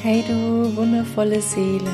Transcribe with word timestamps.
Hey 0.00 0.22
du 0.28 0.76
wundervolle 0.76 1.40
Seele, 1.42 1.90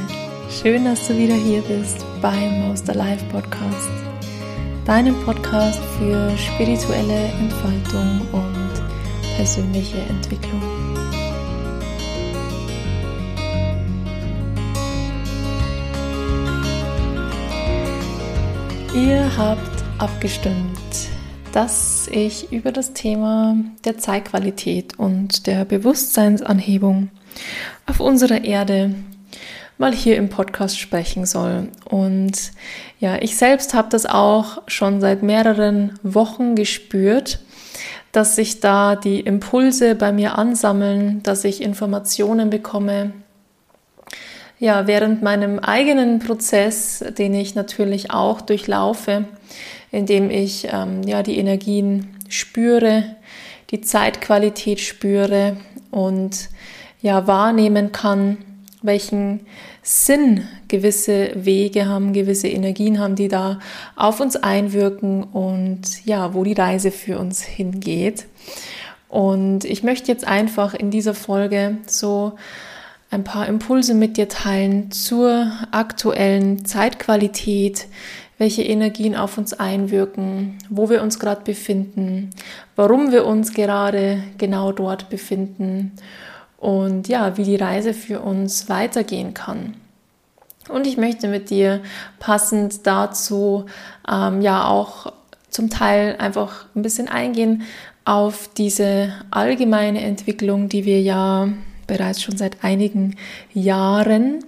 schön, 0.51 0.85
dass 0.85 1.09
du 1.09 1.17
wieder 1.17 1.37
hier 1.37 1.63
bist 1.63 2.05
beim 2.21 2.69
Most 2.69 2.91
Alive 2.91 3.25
Podcast, 3.33 3.89
deinem 4.85 5.15
Podcast 5.25 5.81
für 5.99 6.31
spirituelle 6.37 7.29
Entfaltung 7.41 8.21
und 8.31 9.37
persönliche 9.39 9.97
Entwicklung. 10.11 10.61
Ihr 18.95 19.35
habt 19.35 19.83
abgestimmt, 19.97 21.09
dass 21.53 22.07
ich 22.09 22.53
über 22.53 22.71
das 22.71 22.93
Thema 22.93 23.57
der 23.87 23.97
Zeitqualität 23.97 24.99
und 24.99 25.47
der 25.47 25.65
Bewusstseinsanhebung 25.65 27.09
auf 27.87 28.01
unserer 28.01 28.45
Erde 28.45 28.95
mal 29.79 29.93
hier 29.93 30.17
im 30.17 30.29
Podcast 30.29 30.79
sprechen 30.79 31.27
soll. 31.27 31.69
Und 31.85 32.53
ja, 33.01 33.17
ich 33.21 33.37
selbst 33.37 33.75
habe 33.75 33.89
das 33.91 34.07
auch 34.07 34.63
schon 34.67 35.01
seit 35.01 35.23
mehreren 35.23 35.99
Wochen 36.03 36.55
gespürt, 36.55 37.41
dass 38.13 38.37
sich 38.37 38.61
da 38.61 38.95
die 38.95 39.21
Impulse 39.21 39.97
bei 39.97 40.13
mir 40.13 40.39
ansammeln, 40.39 41.23
dass 41.25 41.45
ich 41.45 41.61
Informationen 41.61 42.51
bekomme. 42.51 43.13
Ja, 44.61 44.87
während 44.87 45.23
meinem 45.23 45.59
eigenen 45.59 46.21
Prozess, 46.21 47.05
den 47.19 47.35
ich 47.35 47.57
natürlich 47.57 48.13
auch 48.13 48.41
durchlaufe, 48.41 49.25
indem 49.91 50.31
ich 50.31 50.69
ähm, 50.73 51.03
ja 51.03 51.25
die 51.25 51.37
Energien 51.39 52.17
spüre, 52.29 53.05
die 53.71 53.81
Zeitqualität 53.81 54.81
spüre 54.81 55.57
und 55.91 56.49
ja 57.05 57.27
wahrnehmen 57.27 57.93
kann, 57.93 58.39
welchen 58.81 59.41
Sinn 59.83 60.49
gewisse 60.69 61.33
Wege 61.35 61.87
haben, 61.87 62.15
gewisse 62.15 62.49
Energien 62.49 62.99
haben, 62.99 63.15
die 63.15 63.29
da 63.29 63.59
auf 63.95 64.21
uns 64.21 64.37
einwirken 64.37 65.23
und 65.23 65.83
ja, 66.07 66.33
wo 66.33 66.45
die 66.45 66.55
Reise 66.55 66.91
für 66.91 67.19
uns 67.19 67.43
hingeht. 67.43 68.25
Und 69.11 69.67
ich 69.67 69.83
möchte 69.83 70.11
jetzt 70.11 70.27
einfach 70.27 70.73
in 70.73 70.91
dieser 70.91 71.13
Folge 71.13 71.77
so 71.87 72.33
ein 73.11 73.23
paar 73.23 73.49
Impulse 73.49 73.93
mit 73.93 74.17
dir 74.17 74.31
teilen 74.31 74.91
zur 74.91 75.53
aktuellen 75.73 76.65
Zeitqualität, 76.65 77.87
welche 78.39 78.63
Energien 78.63 79.15
auf 79.15 79.37
uns 79.37 79.53
einwirken, 79.53 80.57
wo 80.71 80.89
wir 80.89 81.03
uns 81.03 81.19
gerade 81.19 81.43
befinden, 81.45 82.31
warum 82.77 83.13
wir 83.13 83.27
uns 83.27 83.53
gerade 83.53 84.25
genau 84.39 84.73
dort 84.73 85.11
befinden 85.11 85.93
und 86.65 87.09
ja, 87.09 87.37
wie 87.37 87.45
die 87.45 87.57
Reise 87.57 87.93
für 87.93 88.21
uns 88.21 88.71
weitergehen 88.71 89.35
kann. 89.35 89.75
Und 90.71 90.87
ich 90.87 90.97
möchte 90.97 91.29
mit 91.29 91.51
dir 91.51 91.83
passend 92.19 92.87
dazu 92.87 93.67
ähm, 94.11 94.41
ja 94.41 94.67
auch 94.67 95.13
zum 95.51 95.69
Teil 95.69 96.17
einfach 96.19 96.65
ein 96.75 96.81
bisschen 96.81 97.07
eingehen 97.07 97.65
auf 98.07 98.49
diese 98.57 99.13
allgemeine 99.31 100.01
Entwicklung, 100.01 100.71
die 100.71 100.87
wir 100.87 101.03
ja 101.03 101.49
bereits 101.87 102.23
schon 102.23 102.39
seit 102.39 102.65
einigen 102.65 103.17
Jahren 103.53 104.43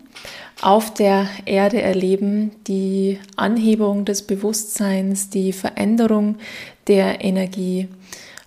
auf 0.62 0.94
der 0.94 1.27
Erde 1.44 1.83
erleben, 1.83 2.53
die 2.67 3.19
Anhebung 3.37 4.06
des 4.06 4.22
Bewusstseins, 4.22 5.28
die 5.28 5.53
Veränderung 5.53 6.37
der 6.87 7.22
Energie 7.22 7.89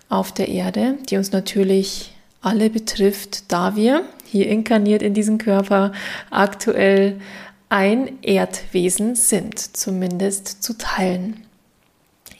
auf 0.08 0.32
der 0.32 0.48
Erde, 0.48 0.98
die 1.08 1.18
uns 1.18 1.30
natürlich 1.30 2.09
alle 2.40 2.70
betrifft, 2.70 3.52
da 3.52 3.76
wir 3.76 4.04
hier 4.24 4.48
inkarniert 4.48 5.02
in 5.02 5.14
diesem 5.14 5.38
Körper 5.38 5.92
aktuell 6.30 7.20
ein 7.68 8.18
Erdwesen 8.22 9.14
sind, 9.14 9.58
zumindest 9.58 10.62
zu 10.62 10.76
teilen. 10.76 11.44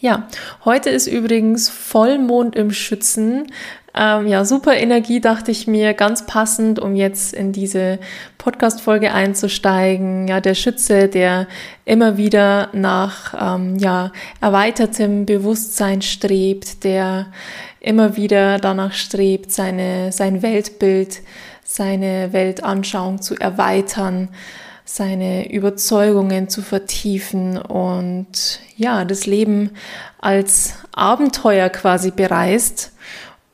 Ja, 0.00 0.28
heute 0.64 0.88
ist 0.88 1.08
übrigens 1.08 1.68
Vollmond 1.68 2.56
im 2.56 2.72
Schützen. 2.72 3.52
Ähm, 4.00 4.28
ja, 4.28 4.46
super 4.46 4.78
Energie, 4.78 5.20
dachte 5.20 5.50
ich 5.50 5.66
mir, 5.66 5.92
ganz 5.92 6.24
passend, 6.24 6.78
um 6.78 6.94
jetzt 6.94 7.34
in 7.34 7.52
diese 7.52 7.98
Podcast-Folge 8.38 9.12
einzusteigen. 9.12 10.26
Ja, 10.26 10.40
der 10.40 10.54
Schütze, 10.54 11.08
der 11.08 11.46
immer 11.84 12.16
wieder 12.16 12.70
nach 12.72 13.34
ähm, 13.38 13.76
ja, 13.76 14.10
erweitertem 14.40 15.26
Bewusstsein 15.26 16.00
strebt, 16.00 16.82
der 16.82 17.26
immer 17.78 18.16
wieder 18.16 18.56
danach 18.56 18.94
strebt, 18.94 19.52
seine, 19.52 20.12
sein 20.12 20.40
Weltbild, 20.40 21.20
seine 21.62 22.32
Weltanschauung 22.32 23.20
zu 23.20 23.34
erweitern, 23.34 24.30
seine 24.86 25.52
Überzeugungen 25.52 26.48
zu 26.48 26.62
vertiefen 26.62 27.58
und 27.58 28.60
ja, 28.76 29.04
das 29.04 29.26
Leben 29.26 29.72
als 30.18 30.78
Abenteuer 30.92 31.68
quasi 31.68 32.10
bereist, 32.10 32.92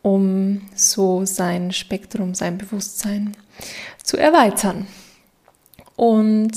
um 0.07 0.61
so 0.77 1.25
sein 1.25 1.73
Spektrum, 1.73 2.33
sein 2.37 2.59
Bewusstsein 2.59 3.37
zu 4.05 4.17
erweitern. 4.17 4.87
Und 5.97 6.53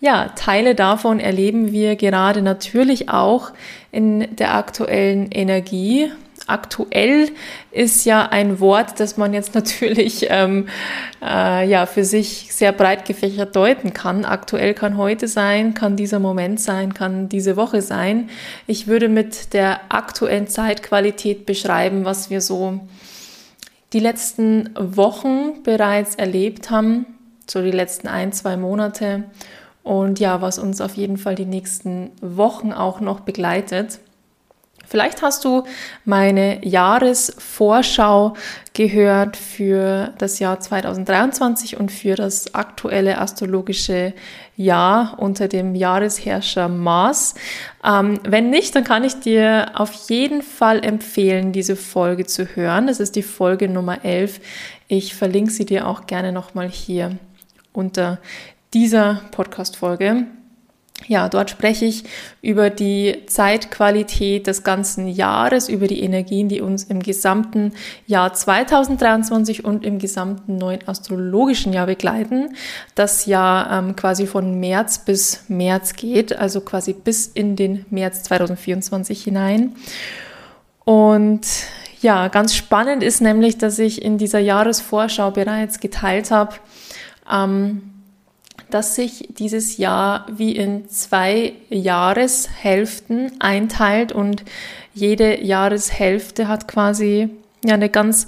ja, 0.00 0.28
Teile 0.36 0.74
davon 0.74 1.18
erleben 1.18 1.72
wir 1.72 1.96
gerade 1.96 2.42
natürlich 2.42 3.08
auch 3.08 3.52
in 3.90 4.36
der 4.36 4.54
aktuellen 4.54 5.32
Energie 5.32 6.12
aktuell 6.50 7.30
ist 7.70 8.04
ja 8.04 8.28
ein 8.28 8.60
Wort, 8.60 9.00
das 9.00 9.16
man 9.16 9.32
jetzt 9.32 9.54
natürlich 9.54 10.26
ähm, 10.28 10.68
äh, 11.22 11.68
ja, 11.68 11.86
für 11.86 12.04
sich 12.04 12.52
sehr 12.52 12.72
breit 12.72 13.04
gefächert 13.04 13.56
deuten 13.56 13.92
kann. 13.92 14.24
Aktuell 14.24 14.74
kann 14.74 14.96
heute 14.96 15.28
sein, 15.28 15.74
kann 15.74 15.96
dieser 15.96 16.18
Moment 16.18 16.60
sein, 16.60 16.94
kann 16.94 17.28
diese 17.28 17.56
Woche 17.56 17.82
sein. 17.82 18.30
Ich 18.66 18.86
würde 18.86 19.08
mit 19.08 19.52
der 19.52 19.80
aktuellen 19.88 20.48
Zeitqualität 20.48 21.46
beschreiben, 21.46 22.04
was 22.04 22.30
wir 22.30 22.40
so 22.40 22.80
die 23.92 24.00
letzten 24.00 24.70
Wochen 24.78 25.62
bereits 25.62 26.14
erlebt 26.14 26.70
haben, 26.70 27.06
so 27.48 27.62
die 27.62 27.70
letzten 27.70 28.08
ein, 28.08 28.32
zwei 28.32 28.56
Monate 28.56 29.24
und 29.82 30.20
ja, 30.20 30.40
was 30.40 30.58
uns 30.58 30.80
auf 30.80 30.94
jeden 30.94 31.16
Fall 31.16 31.34
die 31.34 31.46
nächsten 31.46 32.10
Wochen 32.20 32.72
auch 32.72 33.00
noch 33.00 33.20
begleitet. 33.20 34.00
Vielleicht 34.90 35.22
hast 35.22 35.44
du 35.44 35.62
meine 36.04 36.66
Jahresvorschau 36.66 38.34
gehört 38.74 39.36
für 39.36 40.12
das 40.18 40.40
Jahr 40.40 40.58
2023 40.58 41.78
und 41.78 41.92
für 41.92 42.16
das 42.16 42.54
aktuelle 42.56 43.18
astrologische 43.18 44.14
Jahr 44.56 45.14
unter 45.18 45.46
dem 45.46 45.76
Jahresherrscher 45.76 46.68
Mars. 46.68 47.36
Ähm, 47.84 48.18
wenn 48.24 48.50
nicht, 48.50 48.74
dann 48.74 48.82
kann 48.82 49.04
ich 49.04 49.20
dir 49.20 49.70
auf 49.76 49.92
jeden 50.08 50.42
Fall 50.42 50.84
empfehlen, 50.84 51.52
diese 51.52 51.76
Folge 51.76 52.26
zu 52.26 52.56
hören. 52.56 52.88
Das 52.88 52.98
ist 52.98 53.14
die 53.14 53.22
Folge 53.22 53.68
Nummer 53.68 54.04
11. 54.04 54.40
Ich 54.88 55.14
verlinke 55.14 55.52
sie 55.52 55.66
dir 55.66 55.86
auch 55.86 56.08
gerne 56.08 56.32
nochmal 56.32 56.68
hier 56.68 57.16
unter 57.72 58.18
dieser 58.74 59.22
Podcast-Folge. 59.30 60.26
Ja, 61.08 61.28
dort 61.28 61.50
spreche 61.50 61.86
ich 61.86 62.04
über 62.42 62.70
die 62.70 63.24
Zeitqualität 63.26 64.46
des 64.46 64.62
ganzen 64.62 65.08
Jahres, 65.08 65.68
über 65.68 65.86
die 65.86 66.02
Energien, 66.02 66.48
die 66.48 66.60
uns 66.60 66.84
im 66.84 67.00
gesamten 67.00 67.72
Jahr 68.06 68.32
2023 68.32 69.64
und 69.64 69.84
im 69.84 69.98
gesamten 69.98 70.56
neuen 70.56 70.86
astrologischen 70.86 71.72
Jahr 71.72 71.86
begleiten. 71.86 72.54
Das 72.94 73.26
Jahr 73.26 73.70
ähm, 73.72 73.96
quasi 73.96 74.26
von 74.26 74.60
März 74.60 75.04
bis 75.04 75.44
März 75.48 75.94
geht, 75.94 76.36
also 76.36 76.60
quasi 76.60 76.92
bis 76.92 77.26
in 77.26 77.56
den 77.56 77.86
März 77.90 78.22
2024 78.24 79.22
hinein. 79.24 79.74
Und 80.84 81.46
ja, 82.00 82.28
ganz 82.28 82.54
spannend 82.54 83.02
ist 83.02 83.20
nämlich, 83.20 83.58
dass 83.58 83.78
ich 83.78 84.02
in 84.02 84.16
dieser 84.16 84.38
Jahresvorschau 84.38 85.30
bereits 85.30 85.80
geteilt 85.80 86.30
habe, 86.30 86.54
ähm, 87.30 87.89
dass 88.74 88.94
sich 88.94 89.28
dieses 89.30 89.76
Jahr 89.76 90.26
wie 90.30 90.56
in 90.56 90.88
zwei 90.88 91.54
Jahreshälften 91.68 93.32
einteilt 93.40 94.12
und 94.12 94.44
jede 94.94 95.42
Jahreshälfte 95.42 96.48
hat 96.48 96.68
quasi 96.68 97.30
ja 97.64 97.74
eine 97.74 97.88
ganz 97.88 98.26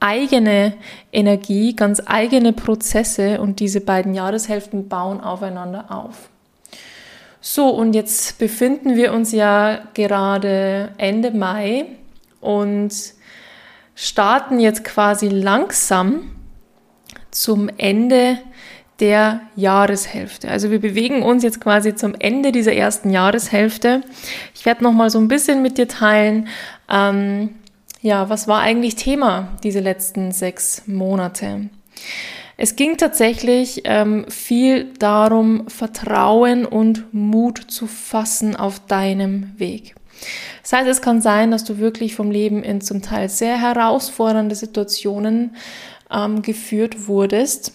eigene 0.00 0.74
Energie, 1.12 1.74
ganz 1.74 2.02
eigene 2.04 2.52
Prozesse 2.52 3.40
und 3.40 3.60
diese 3.60 3.80
beiden 3.80 4.14
Jahreshälften 4.14 4.88
bauen 4.88 5.20
aufeinander 5.20 5.86
auf. 5.90 6.28
So, 7.40 7.68
und 7.68 7.94
jetzt 7.94 8.38
befinden 8.38 8.96
wir 8.96 9.12
uns 9.12 9.32
ja 9.32 9.80
gerade 9.94 10.92
Ende 10.98 11.30
Mai 11.30 11.86
und 12.40 12.92
starten 13.94 14.60
jetzt 14.60 14.84
quasi 14.84 15.28
langsam 15.28 16.30
zum 17.30 17.68
Ende 17.76 18.38
der 19.00 19.40
Jahreshälfte. 19.56 20.48
Also 20.48 20.70
wir 20.70 20.80
bewegen 20.80 21.22
uns 21.22 21.42
jetzt 21.42 21.60
quasi 21.60 21.94
zum 21.94 22.14
Ende 22.18 22.52
dieser 22.52 22.72
ersten 22.72 23.10
Jahreshälfte. 23.10 24.02
Ich 24.54 24.64
werde 24.64 24.84
noch 24.84 24.92
mal 24.92 25.10
so 25.10 25.18
ein 25.18 25.28
bisschen 25.28 25.62
mit 25.62 25.78
dir 25.78 25.88
teilen, 25.88 26.48
ähm, 26.88 27.50
ja, 28.00 28.28
was 28.28 28.46
war 28.48 28.60
eigentlich 28.60 28.96
Thema 28.96 29.48
diese 29.62 29.80
letzten 29.80 30.30
sechs 30.30 30.82
Monate? 30.86 31.70
Es 32.58 32.76
ging 32.76 32.98
tatsächlich 32.98 33.82
ähm, 33.84 34.26
viel 34.28 34.92
darum, 34.98 35.68
Vertrauen 35.68 36.66
und 36.66 37.12
Mut 37.14 37.58
zu 37.58 37.86
fassen 37.86 38.56
auf 38.56 38.78
deinem 38.86 39.58
Weg. 39.58 39.94
Das 40.62 40.72
heißt, 40.72 40.88
es 40.88 41.02
kann 41.02 41.20
sein, 41.20 41.50
dass 41.50 41.64
du 41.64 41.78
wirklich 41.78 42.14
vom 42.14 42.30
Leben 42.30 42.62
in 42.62 42.80
zum 42.80 43.02
Teil 43.02 43.28
sehr 43.28 43.60
herausfordernde 43.60 44.54
Situationen 44.54 45.56
ähm, 46.10 46.42
geführt 46.42 47.08
wurdest, 47.08 47.72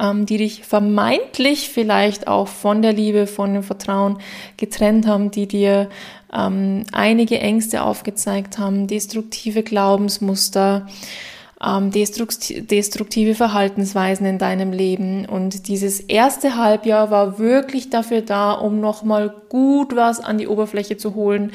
ähm, 0.00 0.26
die 0.26 0.38
dich 0.38 0.64
vermeintlich 0.64 1.68
vielleicht 1.68 2.28
auch 2.28 2.48
von 2.48 2.82
der 2.82 2.92
Liebe, 2.92 3.26
von 3.26 3.54
dem 3.54 3.62
Vertrauen 3.62 4.18
getrennt 4.56 5.06
haben, 5.06 5.30
die 5.30 5.46
dir 5.46 5.88
ähm, 6.32 6.84
einige 6.92 7.38
Ängste 7.38 7.82
aufgezeigt 7.82 8.58
haben, 8.58 8.86
destruktive 8.86 9.62
Glaubensmuster, 9.62 10.86
ähm, 11.64 11.90
destruktive 11.90 13.34
Verhaltensweisen 13.34 14.26
in 14.26 14.38
deinem 14.38 14.72
Leben. 14.72 15.24
Und 15.26 15.68
dieses 15.68 16.00
erste 16.00 16.56
Halbjahr 16.56 17.10
war 17.10 17.38
wirklich 17.38 17.88
dafür 17.88 18.20
da, 18.20 18.52
um 18.52 18.80
nochmal 18.80 19.34
gut 19.48 19.96
was 19.96 20.20
an 20.20 20.38
die 20.38 20.48
Oberfläche 20.48 20.96
zu 20.96 21.14
holen. 21.14 21.52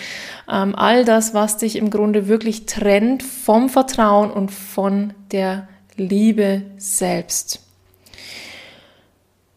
Ähm, 0.51 0.75
all 0.75 1.05
das, 1.05 1.33
was 1.33 1.57
dich 1.57 1.75
im 1.75 1.91
Grunde 1.91 2.27
wirklich 2.27 2.65
trennt 2.65 3.21
vom 3.21 3.69
Vertrauen 3.69 4.31
und 4.31 4.49
von 4.51 5.13
der 5.31 5.67
Liebe 5.97 6.63
selbst. 6.77 7.70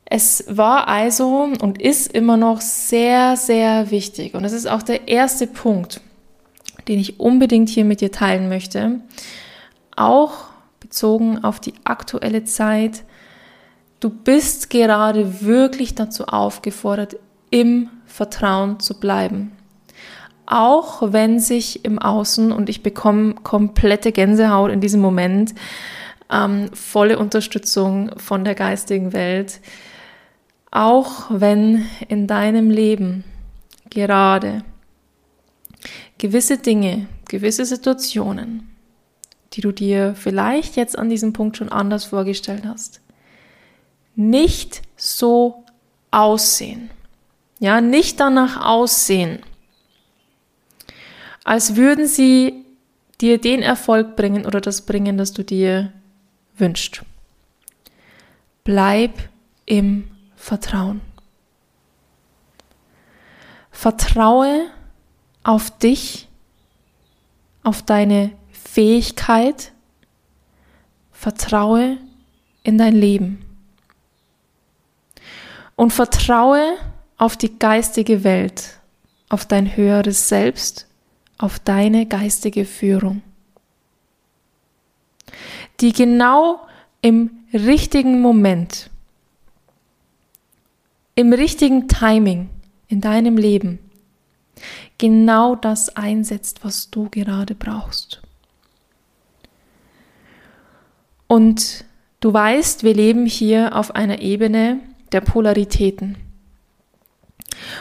Es 0.07 0.45
war 0.49 0.89
also 0.89 1.49
und 1.61 1.81
ist 1.81 2.13
immer 2.13 2.37
noch 2.37 2.61
sehr, 2.61 3.37
sehr 3.37 3.91
wichtig. 3.91 4.35
Und 4.35 4.43
das 4.43 4.53
ist 4.53 4.67
auch 4.67 4.83
der 4.83 5.09
erste 5.09 5.47
Punkt, 5.47 6.01
den 6.89 6.99
ich 6.99 7.19
unbedingt 7.19 7.69
hier 7.69 7.85
mit 7.85 8.01
dir 8.01 8.13
teilen 8.13 8.49
möchte 8.49 9.01
auch 9.97 10.47
bezogen 10.81 11.43
auf 11.45 11.61
die 11.61 11.75
aktuelle 11.85 12.45
Zeit, 12.45 13.05
du 14.01 14.11
bist 14.11 14.71
gerade 14.71 15.43
wirklich 15.43 15.95
dazu 15.95 16.27
aufgefordert, 16.27 17.17
im 17.51 17.89
Vertrauen 18.07 18.81
zu 18.81 18.99
bleiben. 18.99 19.53
Auch 20.47 21.13
wenn 21.13 21.41
sich 21.41 21.85
im 21.85 21.99
Außen, 21.99 22.53
und 22.53 22.69
ich 22.69 22.83
bekomme 22.83 23.35
komplette 23.35 24.13
Gänsehaut 24.13 24.71
in 24.71 24.81
diesem 24.81 25.01
Moment, 25.01 25.55
ähm, 26.31 26.69
volle 26.75 27.19
Unterstützung 27.19 28.11
von 28.19 28.45
der 28.45 28.55
geistigen 28.55 29.13
Welt, 29.13 29.61
auch 30.75 31.27
wenn 31.31 31.87
in 32.09 32.27
deinem 32.27 32.69
Leben 32.69 33.23
gerade 33.91 34.65
gewisse 36.19 36.59
Dinge, 36.59 37.07
gewisse 37.29 37.65
Situationen, 37.65 38.69
die 39.53 39.61
du 39.61 39.71
dir 39.71 40.17
vielleicht 40.17 40.75
jetzt 40.75 40.99
an 40.99 41.09
diesem 41.09 41.33
Punkt 41.33 41.57
schon 41.57 41.69
anders 41.69 42.05
vorgestellt 42.05 42.65
hast, 42.67 43.01
nicht 44.17 44.83
so 44.97 45.65
aussehen. 46.11 46.91
Ja, 47.61 47.81
nicht 47.81 48.19
danach 48.19 48.65
aussehen, 48.67 49.39
als 51.45 51.77
würden 51.77 52.09
sie 52.09 52.65
dir 53.21 53.39
den 53.39 53.63
Erfolg 53.63 54.17
bringen 54.17 54.45
oder 54.45 54.61
das 54.61 54.83
bringen, 54.83 55.19
das 55.19 55.33
du 55.33 55.45
dir 55.45 55.93
wünschst. 56.57 57.03
Bleib 58.65 59.13
im 59.67 60.09
Vertrauen. 60.45 61.01
Vertraue 63.71 64.67
auf 65.43 65.71
dich, 65.79 66.29
auf 67.63 67.81
deine 67.81 68.31
Fähigkeit, 68.53 69.73
vertraue 71.13 71.97
in 72.63 72.77
dein 72.77 72.95
Leben. 72.95 73.43
Und 75.77 75.95
vertraue 75.95 76.75
auf 77.17 77.39
die 77.39 77.59
geistige 77.59 78.23
Welt, 78.23 78.81
auf 79.31 79.47
dein 79.47 79.75
höheres 79.75 80.29
Selbst, 80.29 80.87
auf 81.39 81.59
deine 81.59 82.05
geistige 82.05 82.67
Führung, 82.67 83.23
die 85.81 85.95
genau 85.95 86.61
im 87.01 87.31
richtigen 87.55 88.21
Moment, 88.21 88.91
im 91.15 91.33
richtigen 91.33 91.89
Timing 91.89 92.51
in 92.89 93.01
deinem 93.01 93.37
Leben 93.37 93.79
genau 94.99 95.55
das 95.55 95.97
einsetzt, 95.97 96.65
was 96.65 96.91
du 96.91 97.09
gerade 97.11 97.55
brauchst. 97.55 98.23
Und 101.27 101.85
du 102.21 102.33
weißt, 102.33 102.85
wir 102.85 102.95
leben 102.95 103.27
hier 103.27 103.77
auf 103.77 103.95
einer 103.95 104.21
Ebene 104.21 104.81
der 105.13 105.21
Polaritäten. 105.21 106.17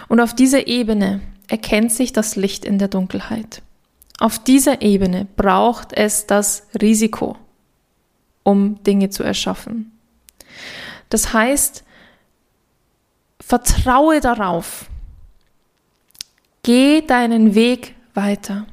Und 0.08 0.20
auf 0.20 0.34
dieser 0.34 0.68
Ebene 0.68 1.22
erkennt 1.48 1.92
sich 1.92 2.14
das 2.14 2.36
Licht 2.36 2.66
in 2.66 2.80
der 2.80 2.88
Dunkelheit. 2.88 3.62
Auf 4.20 4.40
dieser 4.40 4.82
Ebene 4.82 5.28
braucht 5.36 5.92
es 5.94 6.28
das 6.28 6.68
Risiko, 6.82 7.36
um 8.44 8.82
Dinge 8.84 9.10
zu 9.10 9.24
erschaffen. 9.24 9.92
Das 11.10 11.34
heißt, 11.34 11.84
vertraue 13.54 14.20
darauf. 14.20 14.88
Geh 16.64 17.02
deinen 17.02 17.54
Weg 17.54 17.94
weiter. 18.16 18.66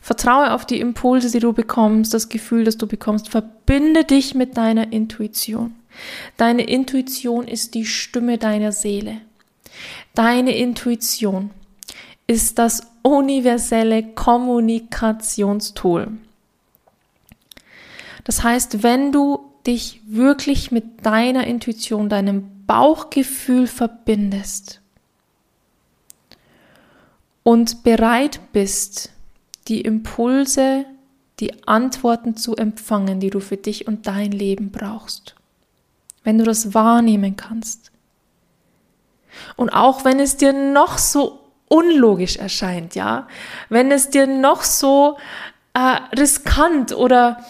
Vertraue 0.00 0.52
auf 0.52 0.64
die 0.64 0.78
Impulse, 0.78 1.32
die 1.32 1.40
du 1.40 1.52
bekommst, 1.52 2.14
das 2.14 2.28
Gefühl, 2.28 2.62
das 2.62 2.76
du 2.76 2.86
bekommst. 2.86 3.28
Verbinde 3.28 4.04
dich 4.04 4.36
mit 4.36 4.56
deiner 4.56 4.92
Intuition. 4.92 5.74
Deine 6.36 6.62
Intuition 6.62 7.48
ist 7.48 7.74
die 7.74 7.84
Stimme 7.84 8.38
deiner 8.38 8.70
Seele. 8.70 9.20
Deine 10.14 10.56
Intuition 10.56 11.50
ist 12.28 12.60
das 12.60 12.86
universelle 13.02 14.04
Kommunikationstool. 14.14 16.06
Das 18.22 18.44
heißt, 18.44 18.84
wenn 18.84 19.10
du 19.10 19.50
dich 19.66 20.00
wirklich 20.06 20.70
mit 20.70 21.04
deiner 21.04 21.48
Intuition, 21.48 22.08
deinem 22.08 22.59
Bauchgefühl 22.70 23.66
verbindest 23.66 24.80
und 27.42 27.82
bereit 27.82 28.38
bist, 28.52 29.10
die 29.66 29.80
Impulse, 29.80 30.84
die 31.40 31.66
Antworten 31.66 32.36
zu 32.36 32.54
empfangen, 32.54 33.18
die 33.18 33.30
du 33.30 33.40
für 33.40 33.56
dich 33.56 33.88
und 33.88 34.06
dein 34.06 34.30
Leben 34.30 34.70
brauchst. 34.70 35.34
Wenn 36.22 36.38
du 36.38 36.44
das 36.44 36.72
wahrnehmen 36.72 37.34
kannst. 37.34 37.90
Und 39.56 39.70
auch 39.70 40.04
wenn 40.04 40.20
es 40.20 40.36
dir 40.36 40.52
noch 40.52 40.96
so 40.96 41.40
unlogisch 41.66 42.36
erscheint, 42.36 42.94
ja, 42.94 43.26
wenn 43.68 43.90
es 43.90 44.10
dir 44.10 44.28
noch 44.28 44.62
so 44.62 45.18
äh, 45.74 45.98
riskant 46.16 46.92
oder 46.92 47.44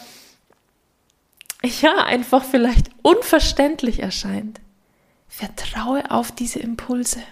ja, 1.62 2.04
einfach 2.06 2.42
vielleicht 2.42 2.88
unverständlich 3.02 4.00
erscheint, 4.00 4.59
vertraue 5.30 6.10
auf 6.10 6.32
diese 6.32 6.58
Impulse. 6.58 7.22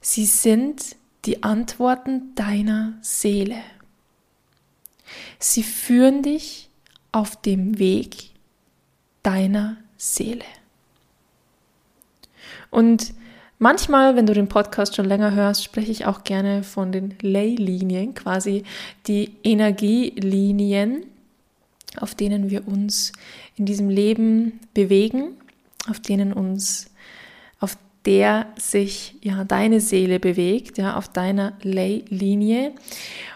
Sie 0.00 0.26
sind 0.26 0.96
die 1.24 1.44
Antworten 1.44 2.34
deiner 2.34 2.94
Seele. 3.00 3.62
Sie 5.38 5.62
führen 5.62 6.22
dich 6.22 6.68
auf 7.12 7.40
dem 7.40 7.78
Weg 7.78 8.30
deiner 9.22 9.76
Seele. 9.96 10.44
Und 12.70 13.14
manchmal, 13.60 14.16
wenn 14.16 14.26
du 14.26 14.34
den 14.34 14.48
Podcast 14.48 14.96
schon 14.96 15.04
länger 15.04 15.32
hörst, 15.32 15.62
spreche 15.62 15.92
ich 15.92 16.04
auch 16.04 16.24
gerne 16.24 16.64
von 16.64 16.90
den 16.90 17.14
Ley-Linien, 17.20 18.14
quasi 18.14 18.64
die 19.06 19.36
Energielinien, 19.44 21.06
auf 22.00 22.16
denen 22.16 22.50
wir 22.50 22.66
uns 22.66 23.12
in 23.56 23.66
diesem 23.66 23.88
Leben 23.88 24.60
bewegen, 24.74 25.34
auf 25.88 26.00
denen 26.00 26.32
uns 26.32 26.92
der 28.04 28.46
sich 28.58 29.16
ja 29.22 29.44
deine 29.44 29.80
Seele 29.80 30.18
bewegt, 30.18 30.78
ja, 30.78 30.96
auf 30.96 31.08
deiner 31.08 31.56
Ley-Linie. 31.62 32.72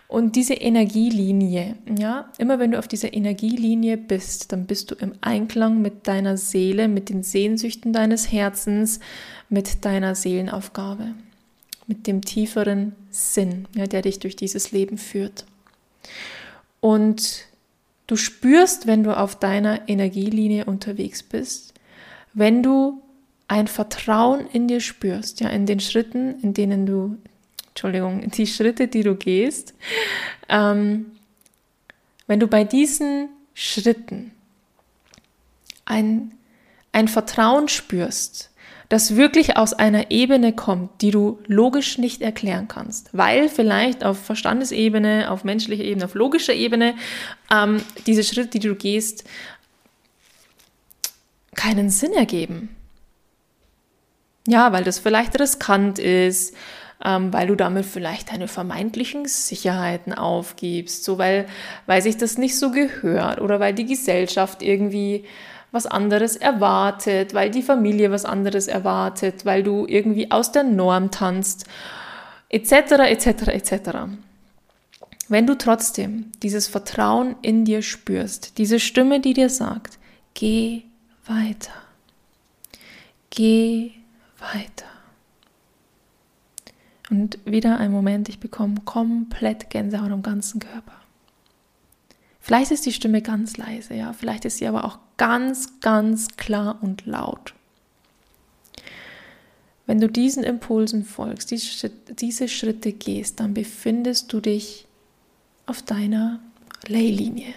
Und 0.08 0.36
diese 0.36 0.54
Energielinie, 0.54 1.76
ja, 1.98 2.30
immer 2.38 2.58
wenn 2.58 2.72
du 2.72 2.78
auf 2.78 2.88
dieser 2.88 3.12
Energielinie 3.12 3.96
bist, 3.96 4.52
dann 4.52 4.66
bist 4.66 4.90
du 4.90 4.94
im 4.94 5.14
Einklang 5.20 5.82
mit 5.82 6.06
deiner 6.06 6.36
Seele, 6.36 6.88
mit 6.88 7.08
den 7.08 7.22
Sehnsüchten 7.22 7.92
deines 7.92 8.30
Herzens, 8.30 9.00
mit 9.48 9.84
deiner 9.84 10.14
Seelenaufgabe, 10.14 11.14
mit 11.86 12.06
dem 12.06 12.22
tieferen 12.22 12.94
Sinn, 13.10 13.66
ja, 13.74 13.86
der 13.86 14.02
dich 14.02 14.20
durch 14.20 14.36
dieses 14.36 14.72
Leben 14.72 14.98
führt. 14.98 15.44
Und 16.80 17.46
du 18.06 18.16
spürst, 18.16 18.86
wenn 18.86 19.02
du 19.02 19.16
auf 19.16 19.38
deiner 19.38 19.88
Energielinie 19.88 20.64
unterwegs 20.64 21.22
bist, 21.22 21.74
wenn 22.34 22.62
du 22.62 23.02
ein 23.48 23.68
Vertrauen 23.68 24.46
in 24.52 24.68
dir 24.68 24.80
spürst, 24.80 25.40
ja, 25.40 25.48
in 25.48 25.66
den 25.66 25.80
Schritten, 25.80 26.40
in 26.42 26.52
denen 26.52 26.86
du, 26.86 27.16
Entschuldigung, 27.68 28.28
die 28.30 28.46
Schritte, 28.46 28.88
die 28.88 29.02
du 29.02 29.14
gehst, 29.14 29.74
ähm, 30.48 31.12
wenn 32.26 32.40
du 32.40 32.48
bei 32.48 32.64
diesen 32.64 33.28
Schritten 33.54 34.32
ein, 35.84 36.32
ein 36.92 37.08
Vertrauen 37.08 37.68
spürst, 37.68 38.50
das 38.88 39.16
wirklich 39.16 39.56
aus 39.56 39.72
einer 39.72 40.10
Ebene 40.10 40.52
kommt, 40.52 41.02
die 41.02 41.10
du 41.10 41.38
logisch 41.46 41.98
nicht 41.98 42.22
erklären 42.22 42.68
kannst, 42.68 43.10
weil 43.12 43.48
vielleicht 43.48 44.04
auf 44.04 44.18
Verstandesebene, 44.18 45.30
auf 45.30 45.44
menschlicher 45.44 45.84
Ebene, 45.84 46.04
auf 46.04 46.14
logischer 46.14 46.54
Ebene 46.54 46.94
ähm, 47.52 47.82
diese 48.06 48.22
Schritte, 48.22 48.48
die 48.48 48.60
du 48.60 48.76
gehst, 48.76 49.24
keinen 51.54 51.90
Sinn 51.90 52.12
ergeben. 52.12 52.76
Ja, 54.46 54.72
weil 54.72 54.84
das 54.84 55.00
vielleicht 55.00 55.40
riskant 55.40 55.98
ist, 55.98 56.54
ähm, 57.04 57.32
weil 57.32 57.48
du 57.48 57.56
damit 57.56 57.84
vielleicht 57.84 58.30
deine 58.30 58.46
vermeintlichen 58.46 59.26
Sicherheiten 59.26 60.14
aufgibst, 60.14 61.02
so 61.04 61.18
weil, 61.18 61.46
weil 61.86 62.00
sich 62.02 62.16
das 62.16 62.38
nicht 62.38 62.56
so 62.56 62.70
gehört 62.70 63.40
oder 63.40 63.58
weil 63.58 63.74
die 63.74 63.86
Gesellschaft 63.86 64.62
irgendwie 64.62 65.24
was 65.76 65.86
anderes 65.86 66.36
erwartet, 66.36 67.34
weil 67.34 67.50
die 67.50 67.62
Familie 67.62 68.10
was 68.10 68.24
anderes 68.24 68.66
erwartet, 68.66 69.44
weil 69.44 69.62
du 69.62 69.86
irgendwie 69.86 70.30
aus 70.30 70.50
der 70.50 70.64
Norm 70.64 71.10
tanzt, 71.10 71.66
etc., 72.48 72.72
etc., 73.06 73.26
etc. 73.48 73.72
Wenn 75.28 75.46
du 75.46 75.56
trotzdem 75.58 76.32
dieses 76.42 76.66
Vertrauen 76.66 77.36
in 77.42 77.64
dir 77.64 77.82
spürst, 77.82 78.58
diese 78.58 78.80
Stimme, 78.80 79.20
die 79.20 79.34
dir 79.34 79.50
sagt, 79.50 79.98
geh 80.34 80.82
weiter, 81.26 81.72
geh 83.30 83.90
weiter. 84.38 84.86
Und 87.10 87.38
wieder 87.44 87.78
ein 87.78 87.92
Moment, 87.92 88.28
ich 88.28 88.40
bekomme 88.40 88.80
komplett 88.84 89.70
Gänsehaut 89.70 90.10
am 90.10 90.22
ganzen 90.22 90.58
Körper. 90.58 90.92
Vielleicht 92.40 92.70
ist 92.70 92.86
die 92.86 92.92
Stimme 92.92 93.20
ganz 93.22 93.56
leise, 93.56 93.94
ja, 93.94 94.12
vielleicht 94.12 94.44
ist 94.44 94.58
sie 94.58 94.66
aber 94.66 94.84
auch 94.84 94.98
ganz, 95.16 95.80
ganz 95.80 96.36
klar 96.36 96.78
und 96.82 97.06
laut. 97.06 97.54
Wenn 99.86 100.00
du 100.00 100.08
diesen 100.08 100.42
Impulsen 100.42 101.04
folgst, 101.04 101.50
diese 101.50 102.48
Schritte 102.48 102.92
gehst, 102.92 103.38
dann 103.38 103.54
befindest 103.54 104.32
du 104.32 104.40
dich 104.40 104.86
auf 105.66 105.82
deiner 105.82 106.40
Leylinie. 106.86 107.54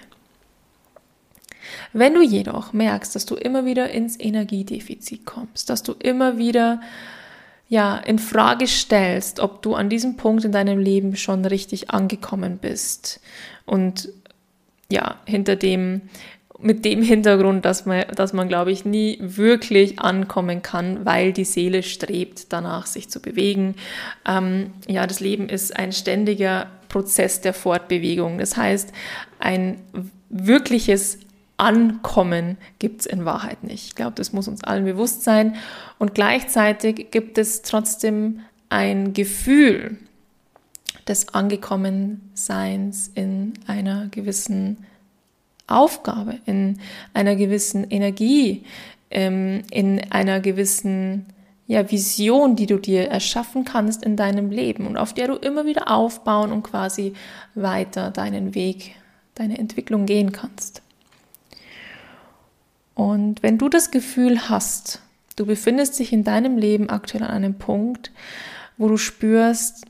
Wenn 1.92 2.14
du 2.14 2.22
jedoch 2.22 2.74
merkst, 2.74 3.16
dass 3.16 3.26
du 3.26 3.36
immer 3.36 3.66
wieder 3.66 3.90
ins 3.90 4.20
Energiedefizit 4.20 5.26
kommst, 5.26 5.70
dass 5.70 5.84
du 5.84 5.94
immer 5.94 6.38
wieder 6.38 6.82
ja 7.68 7.98
in 7.98 8.20
Frage 8.20 8.68
stellst, 8.68 9.40
ob 9.40 9.62
du 9.62 9.76
an 9.76 9.90
diesem 9.90 10.18
Punkt 10.18 10.44
in 10.44 10.52
deinem 10.52 10.80
Leben 10.80 11.16
schon 11.16 11.46
richtig 11.46 11.92
angekommen 11.92 12.58
bist 12.58 13.22
und 13.66 14.10
ja, 14.92 15.20
hinter 15.26 15.56
dem, 15.56 16.02
mit 16.62 16.84
dem 16.84 17.02
Hintergrund, 17.02 17.66
dass 17.66 17.86
man, 17.86 18.06
dass 18.16 18.34
man, 18.34 18.48
glaube 18.48 18.72
ich, 18.72 18.86
nie 18.86 19.18
wirklich 19.22 20.00
ankommen 20.00 20.62
kann, 20.62 21.06
weil 21.06 21.32
die 21.34 21.46
Seele 21.46 21.84
strebt 21.84 22.52
danach, 22.52 22.86
sich 22.86 23.10
zu 23.10 23.22
bewegen. 23.22 23.76
Ähm, 24.28 24.72
ja, 24.88 25.08
das 25.08 25.20
Leben 25.20 25.48
ist 25.50 25.76
ein 25.76 25.92
ständiger 25.92 26.68
Prozess 26.90 27.42
der 27.42 27.54
Fortbewegung. 27.54 28.38
Das 28.38 28.58
heißt, 28.58 28.92
ein 29.40 29.80
wirkliches 30.30 31.20
Ankommen 31.58 32.58
gibt 32.80 33.02
es 33.02 33.06
in 33.06 33.26
Wahrheit 33.26 33.64
nicht. 33.64 33.88
Ich 33.88 33.96
glaube, 33.96 34.14
das 34.16 34.34
muss 34.34 34.48
uns 34.48 34.64
allen 34.64 34.86
bewusst 34.86 35.24
sein. 35.24 35.56
Und 35.98 36.14
gleichzeitig 36.14 37.12
gibt 37.12 37.38
es 37.38 37.62
trotzdem 37.62 38.42
ein 38.70 39.14
Gefühl, 39.14 39.98
des 41.10 41.34
Angekommenseins 41.34 43.12
in 43.16 43.54
einer 43.68 44.08
gewissen 44.10 44.86
Aufgabe, 45.72 46.40
in 46.46 46.80
einer 47.14 47.36
gewissen 47.36 47.90
Energie, 47.90 48.64
ähm, 49.12 49.64
in 49.72 50.12
einer 50.12 50.40
gewissen 50.40 51.26
ja, 51.68 51.90
Vision, 51.90 52.56
die 52.56 52.66
du 52.66 52.78
dir 52.78 53.10
erschaffen 53.10 53.64
kannst 53.64 54.04
in 54.04 54.16
deinem 54.16 54.50
Leben 54.50 54.88
und 54.88 54.98
auf 54.98 55.14
der 55.14 55.28
du 55.28 55.36
immer 55.36 55.66
wieder 55.66 55.92
aufbauen 55.92 56.52
und 56.52 56.64
quasi 56.64 57.14
weiter 57.54 58.10
deinen 58.10 58.56
Weg, 58.56 58.96
deine 59.36 59.60
Entwicklung 59.60 60.08
gehen 60.08 60.32
kannst. 60.32 60.82
Und 62.96 63.44
wenn 63.44 63.58
du 63.58 63.70
das 63.70 63.92
Gefühl 63.92 64.50
hast, 64.50 65.02
du 65.36 65.46
befindest 65.46 66.00
dich 66.00 66.12
in 66.12 66.24
deinem 66.24 66.58
Leben 66.58 66.90
aktuell 66.90 67.24
an 67.24 67.30
einem 67.30 67.54
Punkt, 67.54 68.12
wo 68.78 68.88
du 68.88 68.98
spürst, 68.98 69.86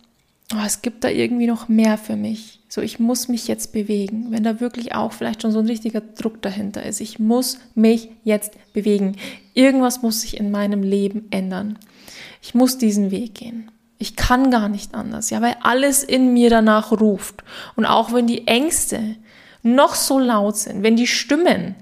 oh, 0.54 0.64
es 0.66 0.82
gibt 0.82 1.04
da 1.04 1.10
irgendwie 1.10 1.48
noch 1.48 1.70
mehr 1.70 1.98
für 1.98 2.16
mich. 2.16 2.59
So, 2.72 2.82
ich 2.82 3.00
muss 3.00 3.28
mich 3.28 3.48
jetzt 3.48 3.74
bewegen. 3.74 4.28
Wenn 4.30 4.44
da 4.44 4.60
wirklich 4.60 4.94
auch 4.94 5.12
vielleicht 5.12 5.42
schon 5.42 5.52
so 5.52 5.58
ein 5.58 5.66
richtiger 5.66 6.02
Druck 6.02 6.42
dahinter 6.44 6.84
ist. 6.84 7.02
Ich 7.02 7.18
muss 7.18 7.58
mich 7.74 8.12
jetzt 8.24 8.54
bewegen. 8.74 9.18
Irgendwas 9.56 10.04
muss 10.04 10.22
sich 10.22 10.38
in 10.38 10.52
meinem 10.52 10.84
Leben 10.84 11.28
ändern. 11.32 11.80
Ich 12.44 12.54
muss 12.54 12.78
diesen 12.78 13.10
Weg 13.10 13.34
gehen. 13.34 13.72
Ich 13.98 14.16
kann 14.16 14.52
gar 14.52 14.70
nicht 14.70 14.94
anders, 14.94 15.30
ja, 15.30 15.42
weil 15.42 15.58
alles 15.62 16.04
in 16.04 16.32
mir 16.32 16.50
danach 16.50 16.92
ruft. 16.92 17.44
Und 17.76 17.86
auch 17.86 18.14
wenn 18.14 18.28
die 18.28 18.48
Ängste 18.48 19.16
noch 19.64 19.96
so 19.96 20.20
laut 20.20 20.56
sind, 20.56 20.84
wenn 20.84 20.96
die 20.96 21.08
Stimmen 21.08 21.76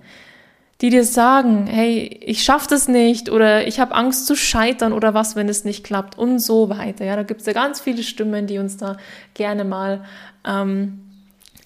die 0.82 0.92
dir 0.92 1.04
sagen, 1.04 1.66
hey, 1.66 2.20
ich 2.24 2.44
schaffe 2.44 2.68
das 2.70 2.88
nicht 2.88 3.30
oder 3.30 3.66
ich 3.68 3.80
habe 3.80 3.96
Angst 3.96 4.28
zu 4.28 4.36
scheitern 4.36 4.94
oder 4.94 5.16
was, 5.16 5.36
wenn 5.36 5.50
es 5.50 5.66
nicht 5.66 5.84
klappt 5.84 6.18
und 6.18 6.38
so 6.38 6.70
weiter. 6.70 7.04
Ja, 7.04 7.16
da 7.16 7.24
gibt 7.24 7.42
es 7.42 7.48
ja 7.48 7.54
ganz 7.54 7.82
viele 7.82 8.04
Stimmen, 8.04 8.46
die 8.46 8.60
uns 8.60 8.78
da 8.78 8.98
gerne 9.34 9.64
mal 9.64 10.06
ähm, 10.48 11.02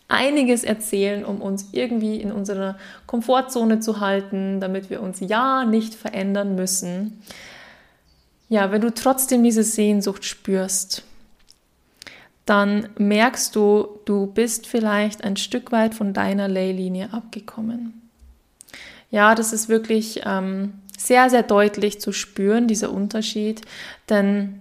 einiges 0.08 0.64
erzählen, 0.64 1.24
um 1.24 1.42
uns 1.42 1.70
irgendwie 1.72 2.18
in 2.18 2.32
unserer 2.32 2.78
Komfortzone 3.08 3.80
zu 3.80 4.00
halten, 4.00 4.60
damit 4.60 4.90
wir 4.90 5.02
uns 5.02 5.20
ja 5.22 5.64
nicht 5.66 5.96
verändern 5.96 6.56
müssen. 6.56 7.22
Ja, 8.50 8.72
wenn 8.72 8.82
du 8.82 8.94
trotzdem 8.94 9.44
diese 9.44 9.64
Sehnsucht 9.64 10.26
spürst, 10.26 11.04
dann 12.46 12.90
merkst 12.98 13.56
du, 13.56 13.88
du 14.04 14.28
bist 14.28 14.68
vielleicht 14.68 15.24
ein 15.24 15.38
Stück 15.38 15.72
weit 15.72 15.96
von 15.96 16.14
deiner 16.14 16.50
Leylinie 16.50 17.14
abgekommen. 17.14 18.10
Ja, 19.10 19.36
das 19.36 19.54
ist 19.54 19.70
wirklich 19.70 20.22
ähm, 20.26 20.74
sehr, 20.98 21.30
sehr 21.30 21.44
deutlich 21.44 22.02
zu 22.02 22.12
spüren, 22.12 22.68
dieser 22.68 22.92
Unterschied. 22.92 23.62
Denn 24.10 24.61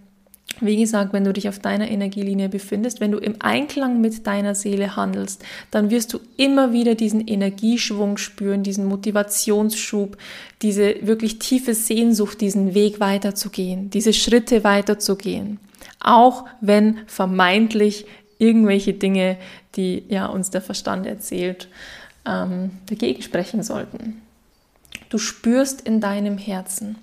wie 0.60 0.76
gesagt, 0.76 1.12
wenn 1.12 1.24
du 1.24 1.32
dich 1.32 1.48
auf 1.48 1.58
deiner 1.58 1.90
Energielinie 1.90 2.48
befindest, 2.48 3.00
wenn 3.00 3.12
du 3.12 3.18
im 3.18 3.36
Einklang 3.38 4.00
mit 4.00 4.26
deiner 4.26 4.54
Seele 4.54 4.96
handelst, 4.96 5.42
dann 5.70 5.90
wirst 5.90 6.12
du 6.12 6.20
immer 6.36 6.72
wieder 6.72 6.94
diesen 6.94 7.26
Energieschwung 7.26 8.16
spüren, 8.18 8.62
diesen 8.62 8.84
Motivationsschub, 8.86 10.18
diese 10.60 10.96
wirklich 11.06 11.38
tiefe 11.38 11.74
Sehnsucht, 11.74 12.40
diesen 12.40 12.74
Weg 12.74 13.00
weiterzugehen, 13.00 13.90
diese 13.90 14.12
Schritte 14.12 14.64
weiterzugehen. 14.64 15.60
Auch 16.00 16.44
wenn 16.60 16.98
vermeintlich 17.06 18.06
irgendwelche 18.38 18.92
Dinge, 18.92 19.36
die 19.76 20.02
ja 20.08 20.26
uns 20.26 20.50
der 20.50 20.62
Verstand 20.62 21.06
erzählt, 21.06 21.68
ähm, 22.26 22.70
dagegen 22.86 23.22
sprechen 23.22 23.62
sollten. 23.62 24.20
Du 25.08 25.18
spürst 25.18 25.80
in 25.82 26.00
deinem 26.00 26.38
Herzen. 26.38 26.96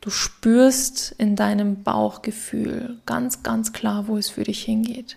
Du 0.00 0.10
spürst 0.10 1.14
in 1.18 1.34
deinem 1.36 1.82
Bauchgefühl 1.82 2.98
ganz, 3.04 3.42
ganz 3.42 3.72
klar, 3.72 4.06
wo 4.06 4.16
es 4.16 4.30
für 4.30 4.44
dich 4.44 4.62
hingeht. 4.62 5.16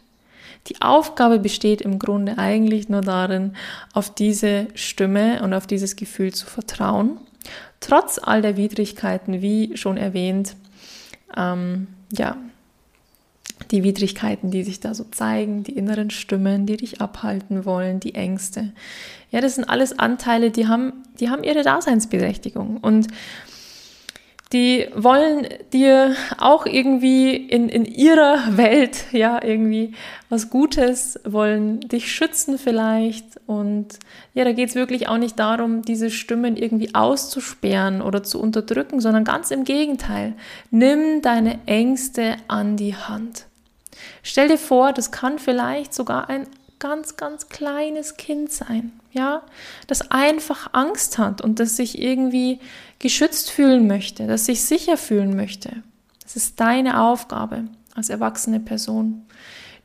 Die 0.68 0.82
Aufgabe 0.82 1.40
besteht 1.40 1.82
im 1.82 2.00
Grunde 2.00 2.38
eigentlich 2.38 2.90
nur 2.90 3.02
darin, 3.02 3.56
auf 3.94 4.14
diese 4.14 4.68
Stimme 4.76 5.42
und 5.44 5.54
auf 5.54 5.68
dieses 5.68 5.96
Gefühl 5.96 6.34
zu 6.34 6.46
vertrauen. 6.46 7.18
Trotz 7.80 8.20
all 8.22 8.42
der 8.42 8.58
Widrigkeiten, 8.58 9.42
wie 9.42 9.76
schon 9.76 9.98
erwähnt, 9.98 10.56
ähm, 11.36 11.88
ja, 12.12 12.38
die 13.72 13.84
Widrigkeiten, 13.84 14.52
die 14.52 14.64
sich 14.64 14.80
da 14.80 14.94
so 14.94 15.06
zeigen, 15.06 15.64
die 15.64 15.78
inneren 15.78 16.10
Stimmen, 16.10 16.66
die 16.66 16.78
dich 16.78 17.02
abhalten 17.02 17.66
wollen, 17.66 18.00
die 18.00 18.16
Ängste. 18.16 18.72
Ja, 19.32 19.42
das 19.42 19.56
sind 19.56 19.66
alles 19.66 19.98
Anteile, 19.98 20.52
die 20.52 20.68
haben, 20.68 20.94
die 21.20 21.30
haben 21.30 21.44
ihre 21.44 21.64
Daseinsberechtigung 21.64 22.78
und 22.78 23.08
die 24.54 24.90
wollen 24.94 25.48
dir 25.72 26.14
auch 26.38 26.66
irgendwie 26.66 27.36
in, 27.36 27.70
in 27.70 27.86
ihrer 27.86 28.58
Welt, 28.58 29.06
ja, 29.14 29.42
irgendwie 29.42 29.94
was 30.30 30.50
Gutes, 30.50 31.20
wollen 31.24 31.80
dich 31.80 32.12
schützen 32.12 32.58
vielleicht. 32.58 33.26
Und 33.48 34.00
ja, 34.34 34.44
da 34.44 34.52
geht 34.52 34.70
es 34.70 34.76
wirklich 34.76 35.08
auch 35.08 35.18
nicht 35.18 35.40
darum, 35.40 35.84
diese 35.84 36.10
Stimmen 36.10 36.58
irgendwie 36.58 36.94
auszusperren 36.94 38.02
oder 38.02 38.24
zu 38.24 38.42
unterdrücken, 38.42 39.00
sondern 39.00 39.24
ganz 39.24 39.52
im 39.52 39.64
Gegenteil. 39.64 40.34
Nimm 40.70 41.22
deine 41.22 41.60
Ängste 41.66 42.36
an 42.50 42.76
die 42.76 42.96
Hand. 42.96 43.46
Stell 44.22 44.50
dir 44.50 44.58
vor, 44.58 44.92
das 44.92 45.12
kann 45.12 45.40
vielleicht 45.40 45.94
sogar 45.94 46.30
ein 46.30 46.48
ganz, 46.82 47.16
ganz 47.16 47.48
kleines 47.48 48.18
Kind 48.18 48.52
sein, 48.52 48.92
ja, 49.14 49.44
das 49.88 50.12
einfach 50.12 50.74
Angst 50.74 51.18
hat 51.18 51.40
und 51.40 51.60
das 51.62 51.78
sich 51.78 52.02
irgendwie 52.02 52.60
geschützt 53.00 53.52
fühlen 53.52 53.88
möchte, 53.88 54.28
das 54.28 54.46
sich 54.46 54.64
sicher 54.64 54.98
fühlen 54.98 55.38
möchte. 55.38 55.84
Es 56.26 56.36
ist 56.36 56.60
deine 56.60 57.02
Aufgabe 57.02 57.66
als 57.96 58.10
erwachsene 58.10 58.60
Person, 58.60 59.26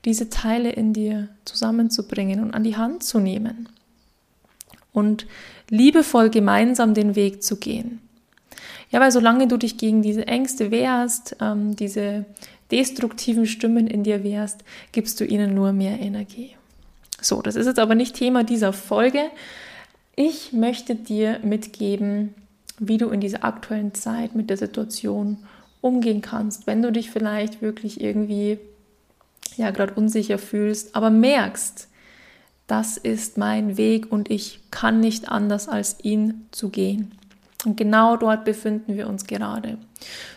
diese 0.04 0.30
Teile 0.30 0.70
in 0.70 0.92
dir 0.92 1.28
zusammenzubringen 1.44 2.42
und 2.42 2.54
an 2.54 2.64
die 2.64 2.76
Hand 2.76 3.04
zu 3.04 3.20
nehmen 3.20 3.68
und 4.92 5.26
liebevoll 5.68 6.30
gemeinsam 6.30 6.94
den 6.94 7.14
Weg 7.14 7.42
zu 7.42 7.56
gehen. 7.56 8.00
Ja, 8.90 9.00
weil 9.00 9.12
solange 9.12 9.48
du 9.48 9.58
dich 9.58 9.76
gegen 9.76 10.00
diese 10.00 10.26
Ängste 10.26 10.70
wehrst, 10.70 11.36
ähm, 11.40 11.76
diese 11.76 12.24
destruktiven 12.70 13.46
Stimmen 13.46 13.86
in 13.86 14.04
dir 14.04 14.24
wehrst, 14.24 14.64
gibst 14.92 15.20
du 15.20 15.24
ihnen 15.24 15.54
nur 15.54 15.72
mehr 15.72 16.00
Energie. 16.00 16.56
So, 17.26 17.42
das 17.42 17.56
ist 17.56 17.66
jetzt 17.66 17.80
aber 17.80 17.96
nicht 17.96 18.14
Thema 18.14 18.44
dieser 18.44 18.72
Folge. 18.72 19.18
Ich 20.14 20.52
möchte 20.52 20.94
dir 20.94 21.40
mitgeben, 21.42 22.34
wie 22.78 22.98
du 22.98 23.08
in 23.08 23.20
dieser 23.20 23.44
aktuellen 23.44 23.94
Zeit 23.94 24.36
mit 24.36 24.48
der 24.48 24.56
Situation 24.56 25.38
umgehen 25.80 26.20
kannst, 26.20 26.68
wenn 26.68 26.82
du 26.82 26.92
dich 26.92 27.10
vielleicht 27.10 27.62
wirklich 27.62 28.00
irgendwie 28.00 28.58
ja 29.56 29.72
gerade 29.72 29.94
unsicher 29.94 30.38
fühlst, 30.38 30.94
aber 30.94 31.10
merkst, 31.10 31.88
das 32.68 32.96
ist 32.96 33.38
mein 33.38 33.76
Weg 33.76 34.12
und 34.12 34.30
ich 34.30 34.60
kann 34.70 35.00
nicht 35.00 35.28
anders 35.28 35.68
als 35.68 35.96
ihn 36.02 36.46
zu 36.52 36.68
gehen. 36.68 37.10
Und 37.64 37.76
genau 37.76 38.16
dort 38.16 38.44
befinden 38.44 38.96
wir 38.96 39.08
uns 39.08 39.26
gerade. 39.26 39.78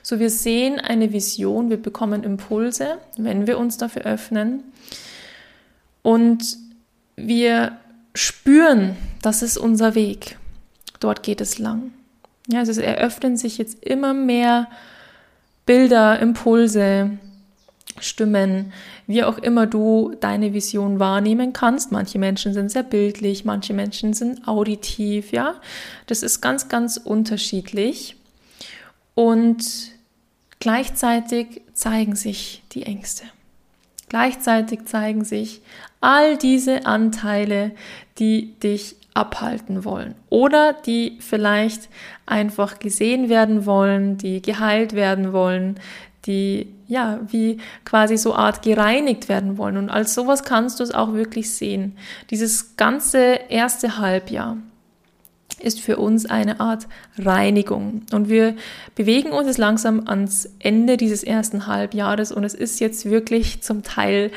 So, 0.02 0.20
wir 0.20 0.32
sehen 0.32 0.80
eine 0.80 1.14
Vision, 1.14 1.70
wir 1.70 1.82
bekommen 1.82 2.24
Impulse, 2.24 2.98
wenn 3.18 3.46
wir 3.46 3.60
uns 3.60 3.78
dafür 3.78 4.04
öffnen. 4.04 4.64
Und 6.02 6.58
wir 7.28 7.78
spüren, 8.16 8.96
das 9.22 9.42
ist 9.42 9.58
unser 9.58 9.96
Weg. 9.96 10.38
Dort 11.00 11.24
geht 11.24 11.42
es 11.42 11.60
lang. 11.60 11.92
Ja, 12.48 12.60
also 12.60 12.72
es 12.72 12.78
eröffnen 12.78 13.38
sich 13.38 13.58
jetzt 13.58 13.84
immer 13.84 14.14
mehr 14.14 14.68
Bilder, 15.66 16.20
Impulse, 16.20 17.20
Stimmen, 18.00 18.74
wie 19.08 19.24
auch 19.24 19.38
immer 19.38 19.68
du 19.68 20.16
deine 20.20 20.54
Vision 20.54 21.00
wahrnehmen 21.00 21.54
kannst. 21.54 21.92
Manche 21.92 22.18
Menschen 22.18 22.54
sind 22.54 22.72
sehr 22.72 22.84
bildlich, 22.84 23.46
manche 23.46 23.74
Menschen 23.74 24.14
sind 24.14 24.48
auditiv, 24.48 25.32
ja. 25.32 25.56
Das 26.08 26.24
ist 26.24 26.42
ganz, 26.42 26.70
ganz 26.70 26.98
unterschiedlich. 26.98 28.16
Und 29.16 29.64
gleichzeitig 30.60 31.62
zeigen 31.74 32.16
sich 32.16 32.64
die 32.72 32.84
Ängste. 32.84 33.24
Gleichzeitig 34.08 34.86
zeigen 34.86 35.24
sich 35.24 35.62
all 36.02 36.38
diese 36.38 36.86
Anteile, 36.86 37.72
die 38.18 38.54
dich 38.60 38.96
abhalten 39.14 39.84
wollen 39.84 40.16
oder 40.30 40.74
die 40.74 41.18
vielleicht 41.20 41.90
einfach 42.26 42.80
gesehen 42.80 43.28
werden 43.28 43.66
wollen, 43.66 44.18
die 44.18 44.42
geheilt 44.42 44.94
werden 44.94 45.34
wollen, 45.34 45.80
die 46.26 46.68
ja 46.88 47.20
wie 47.28 47.60
quasi 47.86 48.18
so 48.18 48.34
Art 48.34 48.62
gereinigt 48.62 49.30
werden 49.30 49.58
wollen. 49.58 49.78
Und 49.78 49.90
als 49.90 50.14
sowas 50.14 50.44
kannst 50.44 50.80
du 50.80 50.84
es 50.84 50.94
auch 50.94 51.14
wirklich 51.14 51.52
sehen. 51.52 51.98
Dieses 52.30 52.78
ganze 52.78 53.40
erste 53.50 53.98
Halbjahr 53.98 54.58
ist 55.60 55.82
für 55.82 55.98
uns 55.98 56.26
eine 56.26 56.60
Art 56.60 56.88
Reinigung. 57.18 58.04
Und 58.12 58.30
wir 58.30 58.56
bewegen 58.96 59.32
uns 59.32 59.48
jetzt 59.48 59.58
langsam 59.58 60.08
ans 60.08 60.50
Ende 60.60 60.98
dieses 60.98 61.24
ersten 61.24 61.68
Halbjahres 61.68 62.32
und 62.32 62.44
es 62.44 62.54
ist 62.54 62.80
jetzt 62.80 63.10
wirklich 63.10 63.62
zum 63.62 63.84
Teil 63.84 64.32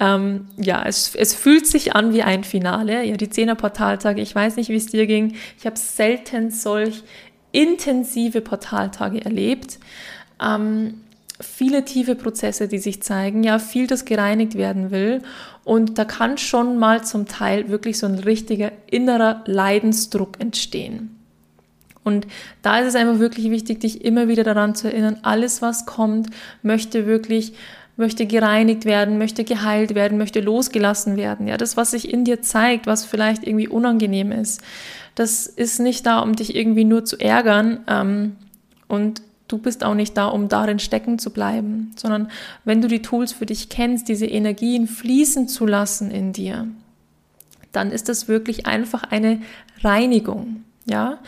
ähm, 0.00 0.46
ja, 0.56 0.82
es, 0.86 1.14
es 1.14 1.34
fühlt 1.34 1.66
sich 1.66 1.94
an 1.94 2.14
wie 2.14 2.22
ein 2.22 2.42
Finale. 2.42 3.04
Ja, 3.04 3.16
die 3.16 3.28
Zehner 3.28 3.54
Portaltage, 3.54 4.22
ich 4.22 4.34
weiß 4.34 4.56
nicht, 4.56 4.70
wie 4.70 4.76
es 4.76 4.86
dir 4.86 5.06
ging. 5.06 5.34
Ich 5.58 5.66
habe 5.66 5.78
selten 5.78 6.50
solch 6.50 7.04
intensive 7.52 8.40
Portaltage 8.40 9.22
erlebt. 9.22 9.78
Ähm, 10.42 11.02
viele 11.38 11.84
tiefe 11.84 12.14
Prozesse, 12.14 12.66
die 12.66 12.78
sich 12.78 13.02
zeigen, 13.02 13.44
ja, 13.44 13.58
viel, 13.58 13.86
das 13.86 14.06
gereinigt 14.06 14.54
werden 14.54 14.90
will. 14.90 15.22
Und 15.64 15.98
da 15.98 16.06
kann 16.06 16.38
schon 16.38 16.78
mal 16.78 17.04
zum 17.04 17.26
Teil 17.26 17.68
wirklich 17.68 17.98
so 17.98 18.06
ein 18.06 18.18
richtiger 18.18 18.72
innerer 18.90 19.42
Leidensdruck 19.44 20.40
entstehen. 20.40 21.16
Und 22.02 22.26
da 22.62 22.78
ist 22.78 22.88
es 22.88 22.94
einfach 22.94 23.18
wirklich 23.18 23.50
wichtig, 23.50 23.80
dich 23.80 24.02
immer 24.02 24.28
wieder 24.28 24.44
daran 24.44 24.74
zu 24.74 24.88
erinnern, 24.88 25.18
alles, 25.22 25.60
was 25.60 25.84
kommt, 25.84 26.30
möchte 26.62 27.06
wirklich 27.06 27.52
möchte 28.00 28.26
gereinigt 28.26 28.84
werden, 28.84 29.18
möchte 29.18 29.44
geheilt 29.44 29.94
werden, 29.94 30.18
möchte 30.18 30.40
losgelassen 30.40 31.16
werden. 31.16 31.46
Ja, 31.46 31.56
das, 31.56 31.76
was 31.76 31.92
sich 31.92 32.12
in 32.12 32.24
dir 32.24 32.42
zeigt, 32.42 32.88
was 32.88 33.04
vielleicht 33.04 33.46
irgendwie 33.46 33.68
unangenehm 33.68 34.32
ist, 34.32 34.60
das 35.14 35.46
ist 35.46 35.78
nicht 35.78 36.04
da, 36.06 36.18
um 36.20 36.34
dich 36.34 36.56
irgendwie 36.56 36.84
nur 36.84 37.04
zu 37.04 37.16
ärgern. 37.18 37.80
Ähm, 37.86 38.36
und 38.88 39.22
du 39.46 39.58
bist 39.58 39.84
auch 39.84 39.94
nicht 39.94 40.16
da, 40.16 40.26
um 40.26 40.48
darin 40.48 40.80
stecken 40.80 41.18
zu 41.18 41.30
bleiben, 41.30 41.92
sondern 41.96 42.30
wenn 42.64 42.80
du 42.80 42.88
die 42.88 43.02
Tools 43.02 43.32
für 43.32 43.46
dich 43.46 43.68
kennst, 43.68 44.08
diese 44.08 44.26
Energien 44.26 44.88
fließen 44.88 45.46
zu 45.46 45.66
lassen 45.66 46.10
in 46.10 46.32
dir, 46.32 46.66
dann 47.70 47.92
ist 47.92 48.08
das 48.08 48.26
wirklich 48.26 48.66
einfach 48.66 49.04
eine 49.04 49.40
Reinigung. 49.82 50.64
Ja, 50.90 51.18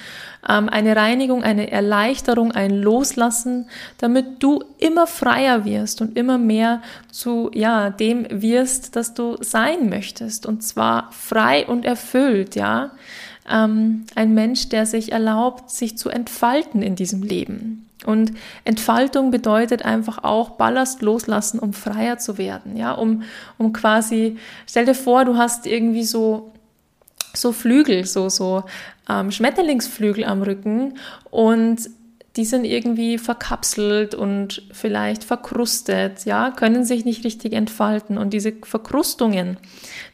ähm, 0.48 0.68
eine 0.68 0.96
Reinigung, 0.96 1.44
eine 1.44 1.70
Erleichterung, 1.70 2.50
ein 2.50 2.82
Loslassen, 2.82 3.68
damit 3.98 4.42
du 4.42 4.64
immer 4.78 5.06
freier 5.06 5.64
wirst 5.64 6.00
und 6.00 6.16
immer 6.18 6.36
mehr 6.36 6.82
zu 7.12 7.48
ja 7.54 7.90
dem 7.90 8.26
wirst, 8.28 8.96
das 8.96 9.14
du 9.14 9.36
sein 9.40 9.88
möchtest 9.88 10.46
und 10.46 10.64
zwar 10.64 11.12
frei 11.12 11.64
und 11.66 11.84
erfüllt. 11.84 12.56
Ja, 12.56 12.90
ähm, 13.48 14.04
ein 14.16 14.34
Mensch, 14.34 14.68
der 14.68 14.84
sich 14.84 15.12
erlaubt, 15.12 15.70
sich 15.70 15.96
zu 15.96 16.08
entfalten 16.08 16.82
in 16.82 16.96
diesem 16.96 17.22
Leben. 17.22 17.88
Und 18.04 18.32
Entfaltung 18.64 19.30
bedeutet 19.30 19.84
einfach 19.84 20.24
auch 20.24 20.50
Ballast 20.50 21.02
loslassen, 21.02 21.60
um 21.60 21.72
freier 21.72 22.18
zu 22.18 22.36
werden, 22.36 22.76
ja, 22.76 22.92
um, 22.92 23.22
um 23.58 23.72
quasi, 23.72 24.38
stell 24.66 24.86
dir 24.86 24.96
vor, 24.96 25.24
du 25.24 25.36
hast 25.36 25.68
irgendwie 25.68 26.02
so 26.02 26.51
so 27.34 27.52
Flügel, 27.52 28.04
so, 28.04 28.28
so 28.28 28.64
ähm, 29.08 29.30
Schmetterlingsflügel 29.30 30.24
am 30.24 30.42
Rücken 30.42 30.98
und 31.30 31.88
die 32.36 32.44
sind 32.46 32.64
irgendwie 32.64 33.18
verkapselt 33.18 34.14
und 34.14 34.62
vielleicht 34.72 35.22
verkrustet, 35.22 36.24
ja, 36.24 36.50
können 36.50 36.84
sich 36.84 37.04
nicht 37.04 37.24
richtig 37.24 37.52
entfalten. 37.52 38.16
Und 38.16 38.32
diese 38.32 38.52
Verkrustungen, 38.62 39.58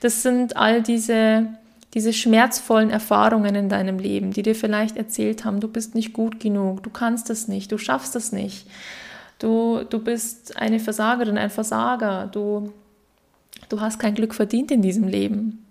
das 0.00 0.22
sind 0.22 0.56
all 0.56 0.82
diese, 0.82 1.46
diese 1.94 2.12
schmerzvollen 2.12 2.90
Erfahrungen 2.90 3.54
in 3.54 3.68
deinem 3.68 4.00
Leben, 4.00 4.32
die 4.32 4.42
dir 4.42 4.56
vielleicht 4.56 4.96
erzählt 4.96 5.44
haben, 5.44 5.60
du 5.60 5.68
bist 5.68 5.94
nicht 5.94 6.12
gut 6.12 6.40
genug, 6.40 6.82
du 6.82 6.90
kannst 6.90 7.30
es 7.30 7.46
nicht, 7.46 7.70
du 7.70 7.78
schaffst 7.78 8.16
es 8.16 8.32
nicht, 8.32 8.66
du, 9.38 9.84
du 9.88 10.00
bist 10.00 10.56
eine 10.56 10.80
Versagerin, 10.80 11.38
ein 11.38 11.50
Versager, 11.50 12.26
du, 12.26 12.72
du 13.68 13.80
hast 13.80 14.00
kein 14.00 14.14
Glück 14.14 14.34
verdient 14.34 14.72
in 14.72 14.82
diesem 14.82 15.06
Leben. 15.06 15.67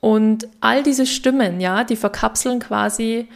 Und 0.00 0.48
all 0.60 0.82
diese 0.82 1.06
Stimmen, 1.06 1.60
ja, 1.60 1.84
die 1.84 1.96
verkapseln 1.96 2.60
quasi 2.60 3.28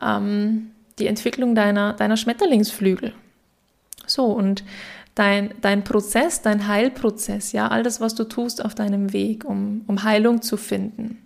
ähm, 0.00 0.70
die 0.98 1.06
Entwicklung 1.06 1.54
deiner, 1.54 1.92
deiner 1.92 2.16
Schmetterlingsflügel. 2.16 3.12
So, 4.06 4.24
und 4.24 4.64
dein, 5.14 5.54
dein 5.60 5.84
Prozess, 5.84 6.42
dein 6.42 6.68
Heilprozess, 6.68 7.52
ja, 7.52 7.68
all 7.68 7.82
das, 7.82 8.00
was 8.00 8.14
du 8.14 8.24
tust 8.24 8.64
auf 8.64 8.74
deinem 8.74 9.12
Weg, 9.12 9.44
um, 9.44 9.82
um 9.86 10.04
Heilung 10.04 10.42
zu 10.42 10.56
finden, 10.56 11.18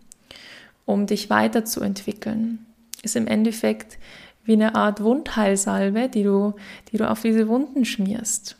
um 0.86 1.06
dich 1.06 1.30
weiterzuentwickeln, 1.30 2.66
ist 3.02 3.16
im 3.16 3.26
Endeffekt 3.26 3.98
wie 4.44 4.54
eine 4.54 4.74
Art 4.74 5.02
Wundheilsalbe, 5.02 6.08
die 6.08 6.24
du, 6.24 6.54
die 6.90 6.96
du 6.96 7.08
auf 7.08 7.22
diese 7.22 7.46
Wunden 7.46 7.84
schmierst. 7.84 8.56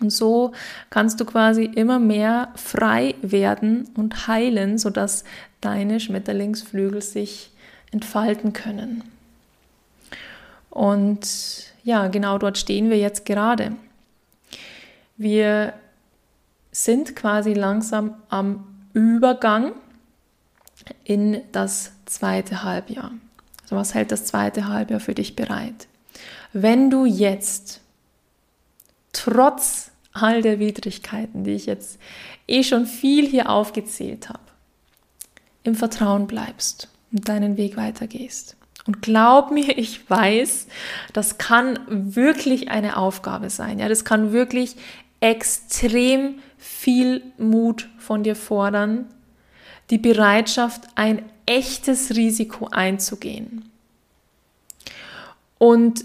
Und 0.00 0.10
so 0.10 0.52
kannst 0.90 1.20
du 1.20 1.24
quasi 1.24 1.64
immer 1.64 1.98
mehr 1.98 2.48
frei 2.54 3.14
werden 3.22 3.88
und 3.94 4.26
heilen, 4.26 4.78
sodass 4.78 5.24
deine 5.60 6.00
Schmetterlingsflügel 6.00 7.02
sich 7.02 7.50
entfalten 7.92 8.52
können. 8.52 9.04
Und 10.70 11.28
ja, 11.84 12.08
genau 12.08 12.38
dort 12.38 12.58
stehen 12.58 12.88
wir 12.90 12.98
jetzt 12.98 13.26
gerade. 13.26 13.72
Wir 15.16 15.74
sind 16.72 17.14
quasi 17.14 17.52
langsam 17.52 18.14
am 18.30 18.66
Übergang 18.94 19.72
in 21.04 21.42
das 21.52 21.92
zweite 22.06 22.64
Halbjahr. 22.64 23.12
Also 23.62 23.76
was 23.76 23.94
hält 23.94 24.10
das 24.10 24.24
zweite 24.24 24.68
Halbjahr 24.68 25.00
für 25.00 25.14
dich 25.14 25.36
bereit? 25.36 25.86
Wenn 26.54 26.90
du 26.90 27.04
jetzt 27.04 27.81
trotz 29.22 29.90
all 30.12 30.42
der 30.42 30.58
Widrigkeiten, 30.58 31.44
die 31.44 31.52
ich 31.52 31.66
jetzt 31.66 31.98
eh 32.48 32.64
schon 32.64 32.86
viel 32.86 33.26
hier 33.26 33.48
aufgezählt 33.48 34.28
habe, 34.28 34.40
im 35.62 35.74
Vertrauen 35.74 36.26
bleibst 36.26 36.88
und 37.12 37.28
deinen 37.28 37.56
Weg 37.56 37.76
weitergehst. 37.76 38.56
Und 38.86 39.00
glaub 39.00 39.52
mir, 39.52 39.68
ich 39.78 40.08
weiß, 40.10 40.66
das 41.12 41.38
kann 41.38 41.78
wirklich 41.88 42.70
eine 42.70 42.96
Aufgabe 42.96 43.48
sein. 43.48 43.78
Ja, 43.78 43.88
das 43.88 44.04
kann 44.04 44.32
wirklich 44.32 44.76
extrem 45.20 46.40
viel 46.58 47.22
Mut 47.38 47.88
von 47.98 48.24
dir 48.24 48.34
fordern, 48.34 49.06
die 49.90 49.98
Bereitschaft, 49.98 50.82
ein 50.96 51.22
echtes 51.46 52.16
Risiko 52.16 52.68
einzugehen. 52.68 53.70
Und 55.58 56.04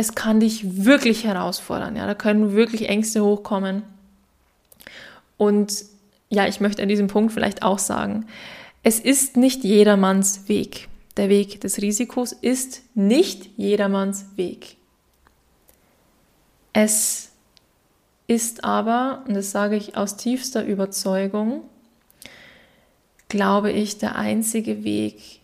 es 0.00 0.14
kann 0.14 0.40
dich 0.40 0.84
wirklich 0.84 1.24
herausfordern. 1.24 1.94
Ja, 1.94 2.06
da 2.06 2.14
können 2.14 2.54
wirklich 2.54 2.88
Ängste 2.88 3.22
hochkommen. 3.22 3.82
Und 5.36 5.84
ja, 6.30 6.46
ich 6.46 6.60
möchte 6.60 6.82
an 6.82 6.88
diesem 6.88 7.06
Punkt 7.06 7.32
vielleicht 7.32 7.62
auch 7.62 7.78
sagen, 7.78 8.26
Es 8.82 8.98
ist 8.98 9.36
nicht 9.36 9.62
jedermanns 9.62 10.48
Weg. 10.48 10.88
Der 11.18 11.28
Weg 11.28 11.60
des 11.60 11.82
Risikos 11.82 12.32
ist 12.32 12.80
nicht 12.94 13.50
jedermanns 13.58 14.24
Weg. 14.36 14.76
Es 16.72 17.30
ist 18.26 18.64
aber, 18.64 19.22
und 19.28 19.34
das 19.34 19.50
sage 19.50 19.76
ich 19.76 19.98
aus 19.98 20.16
tiefster 20.16 20.64
Überzeugung, 20.64 21.62
glaube 23.28 23.70
ich, 23.70 23.98
der 23.98 24.16
einzige 24.16 24.82
Weg, 24.82 25.40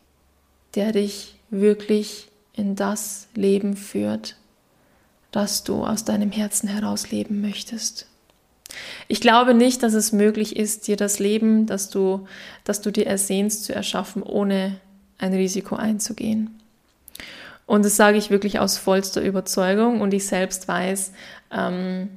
der 0.75 0.93
dich 0.93 1.35
wirklich 1.51 2.29
in 2.55 2.75
das 2.75 3.29
Leben 3.35 3.77
führt, 3.77 4.37
das 5.37 5.65
du 5.65 5.85
aus 5.85 6.03
deinem 6.03 6.33
Herzen 6.33 6.67
heraus 6.67 7.11
leben 7.11 7.43
möchtest. 7.43 8.07
Ich 9.07 9.21
glaube 9.21 9.53
nicht, 9.53 9.83
dass 9.83 9.93
es 9.93 10.11
möglich 10.11 10.57
ist, 10.57 10.89
dir 10.89 10.97
das 10.97 11.19
Leben, 11.19 11.67
das 11.67 11.91
du, 11.91 12.27
das 12.65 12.81
du 12.81 12.91
dir 12.91 13.07
ersehnst, 13.07 13.65
zu 13.65 13.75
erschaffen, 13.75 14.23
ohne 14.23 14.81
ein 15.19 15.35
Risiko 15.35 15.77
einzugehen. 15.77 16.59
Und 17.67 17.85
das 17.85 17.97
sage 17.97 18.17
ich 18.17 18.31
wirklich 18.31 18.61
aus 18.61 18.79
vollster 18.79 19.21
Überzeugung 19.21 20.01
und 20.01 20.15
ich 20.15 20.27
selbst 20.27 20.69
weiß, 20.69 21.13
ähm, 21.53 22.09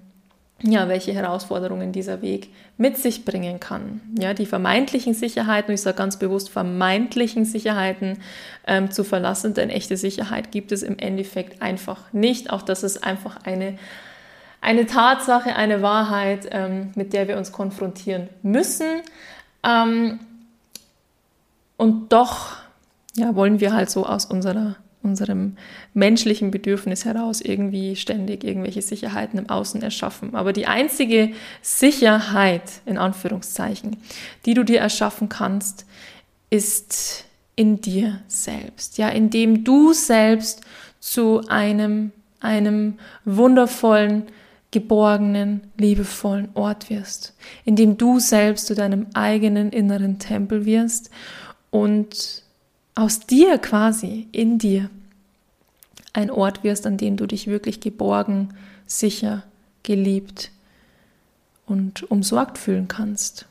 ja, 0.62 0.90
welche 0.90 1.14
Herausforderungen 1.14 1.92
dieser 1.92 2.22
Weg 2.22 2.50
mit 2.78 2.98
sich 2.98 3.24
bringen 3.24 3.60
kann. 3.60 4.02
Ja, 4.20 4.34
die 4.34 4.46
vermeintlichen 4.46 5.14
Sicherheiten, 5.14 5.74
ich 5.74 5.82
sage 5.82 5.98
ganz 5.98 6.18
bewusst 6.18 6.50
vermeintlichen 6.50 7.46
Sicherheiten 7.46 8.20
ähm, 8.68 8.92
zu 8.92 9.04
verlassen, 9.04 9.54
denn 9.54 9.70
echte 9.70 9.96
Sicherheit 9.96 10.52
gibt 10.52 10.72
es 10.72 10.84
im 10.84 11.00
Endeffekt 11.00 11.62
einfach 11.62 12.12
nicht. 12.12 12.50
Auch 12.50 12.62
das 12.62 12.84
ist 12.84 13.04
einfach 13.04 13.38
eine, 13.46 13.78
eine 14.60 14.86
Tatsache, 14.86 15.56
eine 15.56 15.82
Wahrheit, 15.82 16.50
ähm, 16.52 16.92
mit 16.96 17.14
der 17.14 17.28
wir 17.28 17.38
uns 17.38 17.52
konfrontieren 17.52 18.28
müssen. 18.42 19.02
Ähm, 19.64 20.20
und 21.78 22.12
doch 22.12 22.58
ja, 23.16 23.36
wollen 23.36 23.62
wir 23.62 23.74
halt 23.74 23.90
so 23.90 24.06
aus 24.06 24.26
unserer 24.26 24.76
unserem 25.02 25.56
menschlichen 25.94 26.52
Bedürfnis 26.52 27.06
heraus 27.06 27.42
irgendwie 27.42 27.96
ständig 27.96 28.44
irgendwelche 28.44 28.82
Sicherheiten 28.82 29.40
im 29.40 29.50
Außen 29.50 29.82
erschaffen. 29.82 30.36
Aber 30.36 30.52
die 30.52 30.68
einzige 30.68 31.32
Sicherheit, 31.62 32.64
in 32.86 32.98
Anführungszeichen, 32.98 33.98
die 34.46 34.54
du 34.54 34.64
dir 34.64 34.80
erschaffen 34.80 35.30
kannst, 35.30 35.86
ist 36.50 37.26
in 37.56 37.82
dir 37.82 38.22
selbst. 38.28 38.98
Ja, 38.98 39.10
indem 39.10 39.64
du 39.64 39.94
selbst 39.94 40.62
zu 41.00 41.42
einem, 41.48 42.12
einem 42.40 43.00
wundervollen, 43.26 44.24
geborgenen, 44.72 45.62
liebevollen 45.78 46.50
Ort 46.54 46.90
wirst. 46.90 47.36
Indem 47.66 47.98
du 47.98 48.20
selbst 48.20 48.68
zu 48.68 48.76
deinem 48.76 49.08
eigenen 49.14 49.72
inneren 49.72 50.20
Tempel 50.20 50.66
wirst 50.66 51.10
und 51.72 52.44
aus 52.96 53.22
dir 53.22 53.58
quasi, 53.58 54.28
in 54.32 54.58
dir, 54.58 54.90
ein 56.14 56.32
Ort 56.32 56.64
wirst, 56.64 56.86
an 56.86 56.98
dem 56.98 57.18
du 57.18 57.26
dich 57.26 57.48
wirklich 57.48 57.80
geborgen, 57.80 58.50
sicher, 58.86 59.44
geliebt 59.84 60.52
und 61.66 62.10
umsorgt 62.12 62.58
fühlen 62.58 62.88
kannst. 62.88 63.46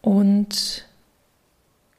Und 0.00 0.86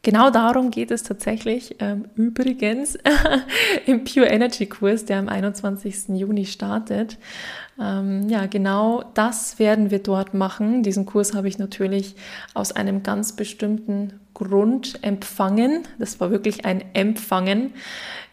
genau 0.02 0.30
darum 0.30 0.72
geht 0.72 0.92
es 0.92 1.04
tatsächlich 1.04 1.76
ähm, 1.80 2.06
übrigens 2.16 2.98
im 3.86 4.04
Pure 4.04 4.28
Energy 4.28 4.66
Kurs, 4.66 5.06
der 5.06 5.20
am 5.20 5.30
21. 5.30 6.10
Juni 6.10 6.46
startet. 6.46 7.18
Ähm, 7.80 8.30
ja, 8.30 8.46
genau 8.46 9.04
das 9.14 9.60
werden 9.60 9.92
wir 9.92 10.00
dort 10.00 10.34
machen. 10.34 10.84
Diesen 10.84 11.06
Kurs 11.06 11.34
habe 11.34 11.48
ich 11.48 11.58
natürlich 11.58 12.16
aus 12.54 12.72
einem 12.72 13.04
ganz 13.04 13.36
bestimmten 13.36 14.20
Grund 14.34 15.04
empfangen. 15.04 15.84
Das 16.00 16.20
war 16.20 16.32
wirklich 16.32 16.66
ein 16.66 16.84
Empfangen. 16.94 17.74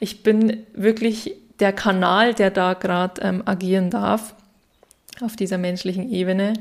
Ich 0.01 0.23
bin 0.23 0.65
wirklich 0.75 1.35
der 1.61 1.73
Kanal, 1.73 2.35
der 2.35 2.51
da 2.51 2.75
gerade 2.75 3.21
ähm, 3.23 3.43
agieren 3.45 3.91
darf 3.91 4.35
auf 5.21 5.37
dieser 5.37 5.59
menschlichen 5.59 6.11
Ebene. 6.11 6.55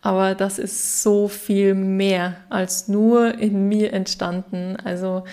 Aber 0.00 0.34
das 0.34 0.58
ist 0.58 1.02
so 1.02 1.28
viel 1.28 1.74
mehr 1.74 2.36
als 2.50 2.88
nur 2.88 3.34
in 3.34 3.68
mir 3.68 3.92
entstanden. 3.92 4.76
Also 4.84 5.24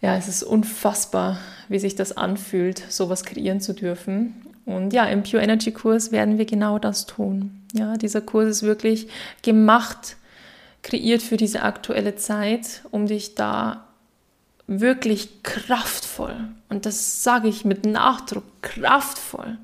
ja, 0.00 0.16
es 0.16 0.28
ist 0.28 0.42
unfassbar, 0.42 1.38
wie 1.68 1.78
sich 1.78 1.94
das 1.94 2.16
anfühlt, 2.16 2.82
sowas 2.88 3.24
kreieren 3.24 3.60
zu 3.60 3.74
dürfen. 3.74 4.34
Und 4.64 4.92
ja, 4.92 5.04
im 5.06 5.22
Pure 5.22 5.42
Energy 5.42 5.72
Kurs 5.72 6.12
werden 6.12 6.38
wir 6.38 6.44
genau 6.44 6.78
das 6.78 7.06
tun. 7.06 7.62
Ja, 7.72 7.96
dieser 7.96 8.20
Kurs 8.20 8.48
ist 8.48 8.62
wirklich 8.62 9.08
gemacht 9.42 10.16
kreiert 10.82 11.22
für 11.22 11.36
diese 11.36 11.62
aktuelle 11.62 12.16
Zeit, 12.16 12.82
um 12.90 13.06
dich 13.06 13.34
da 13.34 13.84
wirklich 14.66 15.42
kraftvoll, 15.42 16.36
und 16.68 16.84
das 16.86 17.22
sage 17.22 17.48
ich 17.48 17.64
mit 17.64 17.86
Nachdruck, 17.86 18.44
kraftvoll 18.62 19.56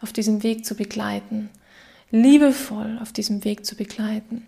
auf 0.00 0.12
diesem 0.12 0.42
Weg 0.42 0.64
zu 0.64 0.76
begleiten, 0.76 1.50
liebevoll 2.10 2.98
auf 3.00 3.12
diesem 3.12 3.44
Weg 3.44 3.66
zu 3.66 3.76
begleiten, 3.76 4.46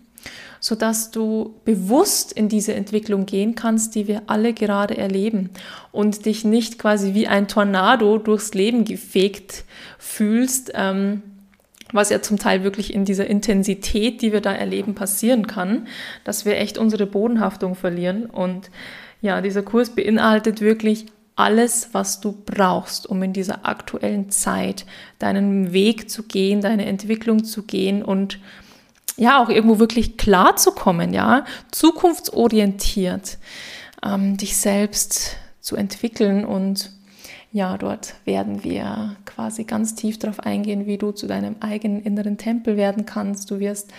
sodass 0.59 1.11
du 1.11 1.55
bewusst 1.65 2.31
in 2.31 2.49
diese 2.49 2.73
Entwicklung 2.73 3.25
gehen 3.25 3.55
kannst, 3.55 3.95
die 3.95 4.07
wir 4.07 4.23
alle 4.27 4.53
gerade 4.53 4.97
erleben 4.97 5.49
und 5.91 6.25
dich 6.25 6.45
nicht 6.45 6.79
quasi 6.79 7.13
wie 7.13 7.27
ein 7.27 7.47
Tornado 7.47 8.17
durchs 8.17 8.53
Leben 8.53 8.85
gefegt 8.85 9.65
fühlst, 9.97 10.71
ähm, 10.73 11.21
was 11.91 12.09
ja 12.09 12.21
zum 12.21 12.37
Teil 12.37 12.63
wirklich 12.63 12.93
in 12.93 13.05
dieser 13.05 13.27
Intensität, 13.27 14.21
die 14.21 14.31
wir 14.31 14.41
da 14.41 14.53
erleben, 14.53 14.95
passieren 14.95 15.47
kann, 15.47 15.87
dass 16.23 16.45
wir 16.45 16.57
echt 16.57 16.77
unsere 16.77 17.07
Bodenhaftung 17.07 17.75
verlieren. 17.75 18.27
Und 18.27 18.69
ja, 19.21 19.41
dieser 19.41 19.63
Kurs 19.63 19.95
beinhaltet 19.95 20.61
wirklich 20.61 21.07
alles, 21.39 21.89
was 21.93 22.19
du 22.19 22.33
brauchst, 22.45 23.07
um 23.07 23.23
in 23.23 23.31
dieser 23.31 23.65
aktuellen 23.65 24.29
Zeit 24.29 24.85
deinen 25.19 25.71
Weg 25.71 26.09
zu 26.09 26.23
gehen, 26.23 26.61
deine 26.61 26.85
Entwicklung 26.85 27.45
zu 27.45 27.63
gehen 27.63 28.03
und 28.03 28.39
ja, 29.15 29.41
auch 29.41 29.49
irgendwo 29.49 29.79
wirklich 29.79 30.17
klar 30.17 30.55
zu 30.57 30.71
kommen, 30.71 31.13
ja, 31.13 31.45
zukunftsorientiert, 31.71 33.37
ähm, 34.03 34.37
dich 34.37 34.57
selbst 34.57 35.37
zu 35.61 35.75
entwickeln 35.75 36.45
und 36.45 36.91
ja, 37.51 37.77
dort 37.77 38.13
werden 38.25 38.63
wir 38.63 39.15
quasi 39.25 39.63
ganz 39.63 39.95
tief 39.95 40.19
darauf 40.19 40.41
eingehen, 40.41 40.85
wie 40.85 40.97
du 40.97 41.11
zu 41.11 41.25
deinem 41.25 41.55
eigenen 41.61 42.03
inneren 42.03 42.37
Tempel 42.37 42.77
werden 42.77 43.05
kannst. 43.05 43.49
Du 43.49 43.59
wirst 43.59 43.91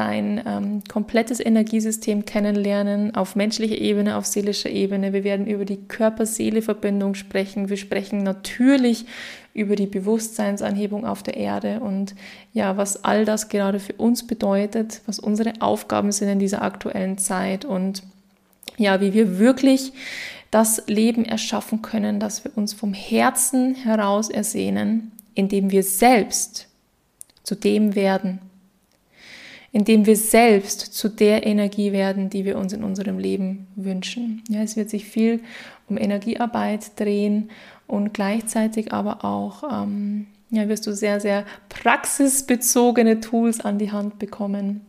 dein 0.00 0.42
ähm, 0.46 0.82
komplettes 0.88 1.40
Energiesystem 1.40 2.24
kennenlernen, 2.24 3.14
auf 3.14 3.36
menschlicher 3.36 3.76
Ebene, 3.76 4.16
auf 4.16 4.24
seelischer 4.24 4.70
Ebene. 4.70 5.12
Wir 5.12 5.24
werden 5.24 5.46
über 5.46 5.66
die 5.66 5.76
Körper-Seele-Verbindung 5.76 7.14
sprechen. 7.14 7.68
Wir 7.68 7.76
sprechen 7.76 8.22
natürlich 8.22 9.04
über 9.52 9.76
die 9.76 9.86
Bewusstseinsanhebung 9.86 11.04
auf 11.04 11.22
der 11.22 11.36
Erde 11.36 11.80
und 11.80 12.14
ja, 12.54 12.78
was 12.78 13.04
all 13.04 13.26
das 13.26 13.50
gerade 13.50 13.78
für 13.78 13.92
uns 13.92 14.26
bedeutet, 14.26 15.02
was 15.04 15.18
unsere 15.18 15.52
Aufgaben 15.60 16.12
sind 16.12 16.30
in 16.30 16.38
dieser 16.38 16.62
aktuellen 16.62 17.18
Zeit 17.18 17.66
und 17.66 18.02
ja, 18.78 19.02
wie 19.02 19.12
wir 19.12 19.38
wirklich 19.38 19.92
das 20.50 20.82
Leben 20.86 21.26
erschaffen 21.26 21.82
können, 21.82 22.20
das 22.20 22.42
wir 22.44 22.56
uns 22.56 22.72
vom 22.72 22.94
Herzen 22.94 23.74
heraus 23.74 24.30
ersehnen, 24.30 25.12
indem 25.34 25.70
wir 25.70 25.82
selbst 25.82 26.68
zu 27.42 27.54
dem 27.54 27.94
werden, 27.94 28.38
indem 29.72 30.06
wir 30.06 30.16
selbst 30.16 30.80
zu 30.80 31.08
der 31.08 31.46
Energie 31.46 31.92
werden, 31.92 32.30
die 32.30 32.44
wir 32.44 32.58
uns 32.58 32.72
in 32.72 32.82
unserem 32.82 33.18
Leben 33.18 33.68
wünschen. 33.76 34.42
Ja, 34.48 34.62
es 34.62 34.76
wird 34.76 34.90
sich 34.90 35.04
viel 35.04 35.40
um 35.88 35.96
Energiearbeit 35.96 36.98
drehen 36.98 37.50
und 37.86 38.14
gleichzeitig 38.14 38.92
aber 38.92 39.24
auch 39.24 39.62
ähm, 39.70 40.26
ja, 40.50 40.68
wirst 40.68 40.86
du 40.86 40.94
sehr, 40.94 41.20
sehr 41.20 41.44
praxisbezogene 41.68 43.20
Tools 43.20 43.60
an 43.60 43.78
die 43.78 43.92
Hand 43.92 44.18
bekommen, 44.18 44.82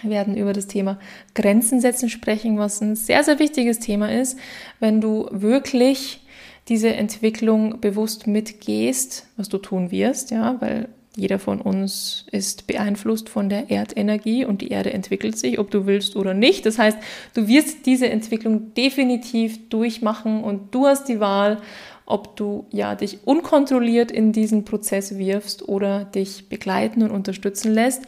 wir 0.00 0.10
werden 0.10 0.36
über 0.36 0.52
das 0.52 0.66
Thema 0.66 0.98
Grenzen 1.34 1.80
setzen 1.80 2.08
sprechen, 2.08 2.58
was 2.58 2.80
ein 2.80 2.96
sehr, 2.96 3.22
sehr 3.24 3.38
wichtiges 3.38 3.78
Thema 3.78 4.10
ist, 4.10 4.38
wenn 4.80 5.00
du 5.00 5.28
wirklich 5.30 6.20
diese 6.68 6.94
Entwicklung 6.94 7.80
bewusst 7.80 8.26
mitgehst, 8.26 9.26
was 9.36 9.48
du 9.48 9.58
tun 9.58 9.90
wirst, 9.90 10.30
ja, 10.30 10.60
weil 10.60 10.88
jeder 11.14 11.38
von 11.38 11.60
uns 11.60 12.24
ist 12.32 12.66
beeinflusst 12.66 13.28
von 13.28 13.50
der 13.50 13.70
Erdenergie 13.70 14.46
und 14.46 14.62
die 14.62 14.68
Erde 14.68 14.92
entwickelt 14.92 15.38
sich, 15.38 15.58
ob 15.58 15.70
du 15.70 15.84
willst 15.84 16.16
oder 16.16 16.32
nicht. 16.32 16.64
Das 16.64 16.78
heißt, 16.78 16.96
du 17.34 17.48
wirst 17.48 17.84
diese 17.84 18.08
Entwicklung 18.08 18.72
definitiv 18.74 19.68
durchmachen 19.68 20.42
und 20.42 20.74
du 20.74 20.86
hast 20.86 21.08
die 21.08 21.20
Wahl, 21.20 21.60
ob 22.06 22.36
du 22.36 22.66
ja 22.70 22.94
dich 22.94 23.26
unkontrolliert 23.26 24.10
in 24.10 24.32
diesen 24.32 24.64
Prozess 24.64 25.18
wirfst 25.18 25.68
oder 25.68 26.04
dich 26.04 26.48
begleiten 26.48 27.02
und 27.02 27.10
unterstützen 27.10 27.72
lässt. 27.72 28.02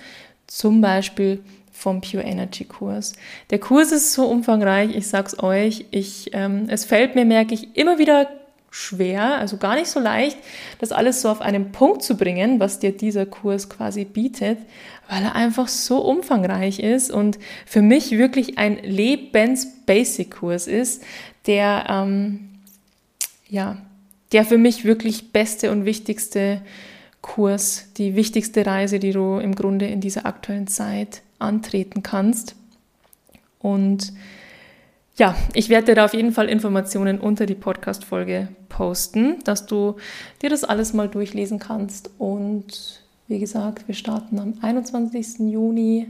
Zum 0.47 0.81
Beispiel 0.81 1.41
vom 1.73 2.01
Pure 2.01 2.23
Energy 2.23 2.65
Kurs. 2.65 3.15
Der 3.51 3.59
Kurs 3.59 3.93
ist 3.93 4.13
so 4.13 4.27
umfangreich, 4.27 4.97
ich 4.97 5.09
sag's 5.09 5.39
euch, 5.43 5.87
ich, 5.91 6.31
ähm, 6.33 6.67
es 6.69 6.85
fällt 6.85 7.15
mir, 7.15 7.25
merke 7.25 7.53
ich, 7.53 7.77
immer 7.77 7.99
wieder 7.99 8.29
schwer, 8.75 9.39
also 9.39 9.57
gar 9.57 9.77
nicht 9.77 9.87
so 9.87 10.01
leicht, 10.01 10.37
das 10.81 10.91
alles 10.91 11.23
so 11.23 11.29
auf 11.29 11.41
einen 11.41 11.71
Punkt 11.71 12.03
zu 12.03 12.17
bringen, 12.17 12.59
was 12.59 12.81
dir 12.81 12.91
dieser 12.91 13.25
Kurs 13.25 13.69
quasi 13.69 14.05
bietet, 14.05 14.59
weil 15.09 15.23
er 15.23 15.37
einfach 15.37 15.69
so 15.69 15.99
umfangreich 15.99 16.81
ist 16.81 17.13
und 17.13 17.39
für 17.67 17.83
mich 17.83 18.11
wirklich 18.11 18.59
ein 18.59 18.79
Lebens-Basic-Kurs 18.83 20.67
ist, 20.67 21.05
der, 21.47 21.87
ähm, 21.89 22.49
ja, 23.49 23.77
der 24.33 24.45
für 24.45 24.59
mich 24.59 24.85
wirklich 24.85 25.31
beste 25.31 25.71
und 25.71 25.85
wichtigste 25.85 26.61
Kurs, 27.23 27.93
die 27.97 28.17
wichtigste 28.17 28.67
Reise, 28.67 28.99
die 28.99 29.13
du 29.13 29.39
im 29.39 29.55
Grunde 29.55 29.87
in 29.87 30.01
dieser 30.01 30.27
aktuellen 30.27 30.67
Zeit 30.67 31.23
antreten 31.39 32.03
kannst. 32.03 32.57
Und 33.61 34.13
ja, 35.17 35.37
ich 35.53 35.69
werde 35.69 35.87
dir 35.87 35.95
da 35.95 36.05
auf 36.07 36.15
jeden 36.15 36.33
Fall 36.33 36.49
Informationen 36.49 37.21
unter 37.21 37.47
die 37.47 37.55
Podcast-Folge 37.55 38.49
posten, 38.69 39.37
dass 39.45 39.67
du 39.67 39.97
dir 40.43 40.51
das 40.51 40.65
alles 40.65 40.93
mal 40.93 41.09
durchlesen 41.09 41.61
kannst. 41.61 42.11
Und 42.19 43.01
wie 43.29 43.39
gesagt, 43.39 43.87
wir 43.87 43.95
starten 43.95 44.41
am 44.41 44.55
21. 44.61 45.39
Juni. 45.39 46.09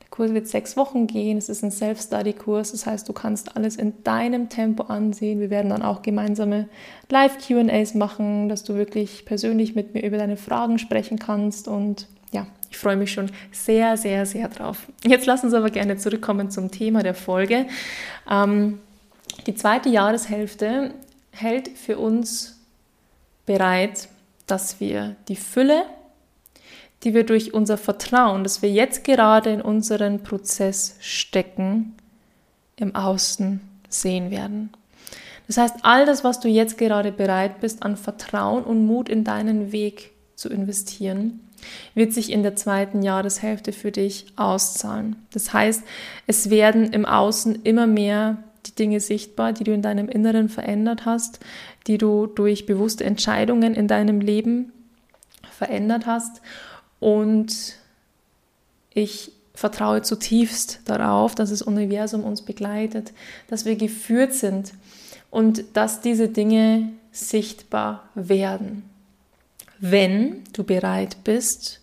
Der 0.00 0.08
Kurs 0.10 0.32
wird 0.32 0.46
sechs 0.46 0.76
Wochen 0.76 1.08
gehen. 1.08 1.36
Es 1.36 1.48
ist 1.48 1.64
ein 1.64 1.72
Self-Study-Kurs. 1.72 2.70
Das 2.70 2.86
heißt, 2.86 3.08
du 3.08 3.12
kannst 3.12 3.56
alles 3.56 3.74
in 3.74 4.04
deinem 4.04 4.48
Tempo 4.48 4.84
ansehen. 4.84 5.40
Wir 5.40 5.50
werden 5.50 5.70
dann 5.70 5.82
auch 5.82 6.02
gemeinsame 6.02 6.68
Live-QAs 7.10 7.94
machen, 7.94 8.48
dass 8.48 8.62
du 8.62 8.74
wirklich 8.74 9.24
persönlich 9.24 9.74
mit 9.74 9.94
mir 9.94 10.04
über 10.04 10.16
deine 10.16 10.36
Fragen 10.36 10.78
sprechen 10.78 11.18
kannst. 11.18 11.66
Und 11.66 12.06
ja, 12.32 12.46
ich 12.70 12.76
freue 12.76 12.96
mich 12.96 13.12
schon 13.12 13.30
sehr, 13.52 13.96
sehr, 13.96 14.26
sehr 14.26 14.48
drauf. 14.48 14.86
Jetzt 15.04 15.26
lass 15.26 15.44
uns 15.44 15.54
aber 15.54 15.70
gerne 15.70 15.96
zurückkommen 15.96 16.50
zum 16.50 16.70
Thema 16.70 17.02
der 17.02 17.14
Folge. 17.14 17.66
Ähm, 18.30 18.80
die 19.46 19.54
zweite 19.54 19.88
Jahreshälfte 19.88 20.94
hält 21.30 21.68
für 21.68 21.98
uns 21.98 22.58
bereit, 23.46 24.08
dass 24.46 24.80
wir 24.80 25.16
die 25.28 25.36
Fülle, 25.36 25.84
die 27.04 27.14
wir 27.14 27.24
durch 27.24 27.54
unser 27.54 27.78
Vertrauen, 27.78 28.42
das 28.42 28.60
wir 28.62 28.70
jetzt 28.70 29.04
gerade 29.04 29.50
in 29.50 29.62
unseren 29.62 30.22
Prozess 30.22 30.96
stecken, 31.00 31.94
im 32.76 32.94
Außen 32.94 33.60
sehen 33.88 34.30
werden. 34.30 34.70
Das 35.46 35.56
heißt, 35.56 35.76
all 35.82 36.04
das, 36.04 36.24
was 36.24 36.40
du 36.40 36.48
jetzt 36.48 36.76
gerade 36.76 37.10
bereit 37.10 37.60
bist, 37.60 37.82
an 37.82 37.96
Vertrauen 37.96 38.64
und 38.64 38.86
Mut 38.86 39.08
in 39.08 39.24
deinen 39.24 39.72
Weg 39.72 40.10
zu 40.34 40.48
investieren, 40.48 41.40
wird 41.94 42.12
sich 42.12 42.30
in 42.30 42.42
der 42.42 42.56
zweiten 42.56 43.02
Jahreshälfte 43.02 43.72
für 43.72 43.92
dich 43.92 44.26
auszahlen. 44.36 45.16
Das 45.32 45.52
heißt, 45.52 45.82
es 46.26 46.50
werden 46.50 46.92
im 46.92 47.04
Außen 47.04 47.62
immer 47.62 47.86
mehr 47.86 48.38
die 48.66 48.74
Dinge 48.74 49.00
sichtbar, 49.00 49.52
die 49.52 49.64
du 49.64 49.72
in 49.72 49.82
deinem 49.82 50.08
Inneren 50.08 50.48
verändert 50.48 51.06
hast, 51.06 51.40
die 51.86 51.98
du 51.98 52.26
durch 52.26 52.66
bewusste 52.66 53.04
Entscheidungen 53.04 53.74
in 53.74 53.88
deinem 53.88 54.20
Leben 54.20 54.72
verändert 55.50 56.06
hast. 56.06 56.40
Und 57.00 57.76
ich 58.92 59.32
vertraue 59.54 60.02
zutiefst 60.02 60.80
darauf, 60.84 61.34
dass 61.34 61.50
das 61.50 61.62
Universum 61.62 62.24
uns 62.24 62.42
begleitet, 62.42 63.12
dass 63.48 63.64
wir 63.64 63.76
geführt 63.76 64.34
sind 64.34 64.72
und 65.30 65.64
dass 65.74 66.00
diese 66.00 66.28
Dinge 66.28 66.90
sichtbar 67.10 68.08
werden 68.14 68.84
wenn 69.80 70.44
du 70.52 70.64
bereit 70.64 71.18
bist, 71.24 71.80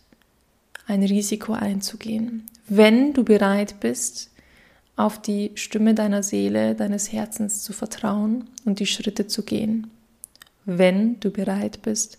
ein 0.88 1.04
Risiko 1.04 1.54
einzugehen, 1.54 2.46
wenn 2.68 3.14
du 3.14 3.24
bereit 3.24 3.80
bist, 3.80 4.32
auf 4.96 5.22
die 5.22 5.52
Stimme 5.56 5.94
deiner 5.94 6.24
Seele, 6.24 6.74
deines 6.74 7.12
Herzens 7.12 7.64
zu 7.64 7.74
vertrauen 7.74 8.50
und 8.64 8.80
die 8.80 8.86
Schritte 8.86 9.28
zu 9.28 9.44
gehen, 9.44 9.92
wenn 10.66 11.20
du 11.20 11.32
bereit 11.32 11.82
bist, 11.82 12.18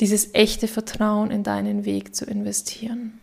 dieses 0.00 0.34
echte 0.34 0.68
Vertrauen 0.68 1.30
in 1.30 1.42
deinen 1.42 1.84
Weg 1.84 2.14
zu 2.14 2.24
investieren. 2.24 3.18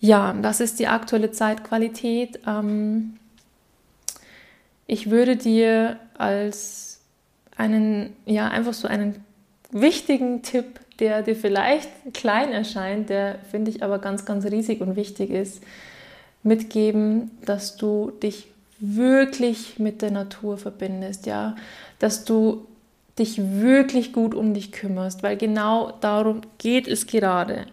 Ja, 0.00 0.32
das 0.32 0.60
ist 0.60 0.80
die 0.80 0.88
aktuelle 0.88 1.30
Zeitqualität. 1.30 2.40
Ähm, 2.46 3.14
ich 4.86 5.10
würde 5.10 5.36
dir 5.36 6.00
als 6.18 6.91
einen, 7.56 8.16
ja, 8.26 8.48
einfach 8.48 8.74
so 8.74 8.88
einen 8.88 9.24
wichtigen 9.70 10.42
Tipp, 10.42 10.80
der 10.98 11.22
dir 11.22 11.36
vielleicht 11.36 11.88
klein 12.12 12.52
erscheint, 12.52 13.08
der 13.08 13.38
finde 13.50 13.70
ich 13.70 13.82
aber 13.82 13.98
ganz, 13.98 14.24
ganz 14.24 14.44
riesig 14.44 14.80
und 14.80 14.96
wichtig 14.96 15.30
ist, 15.30 15.62
mitgeben, 16.42 17.30
dass 17.44 17.76
du 17.76 18.12
dich 18.22 18.48
wirklich 18.78 19.78
mit 19.78 20.02
der 20.02 20.10
Natur 20.10 20.58
verbindest, 20.58 21.26
ja, 21.26 21.56
dass 21.98 22.24
du 22.24 22.66
dich 23.18 23.40
wirklich 23.60 24.12
gut 24.12 24.34
um 24.34 24.54
dich 24.54 24.72
kümmerst, 24.72 25.22
weil 25.22 25.36
genau 25.36 25.92
darum 26.00 26.40
geht 26.58 26.88
es 26.88 27.06
gerade 27.06 27.66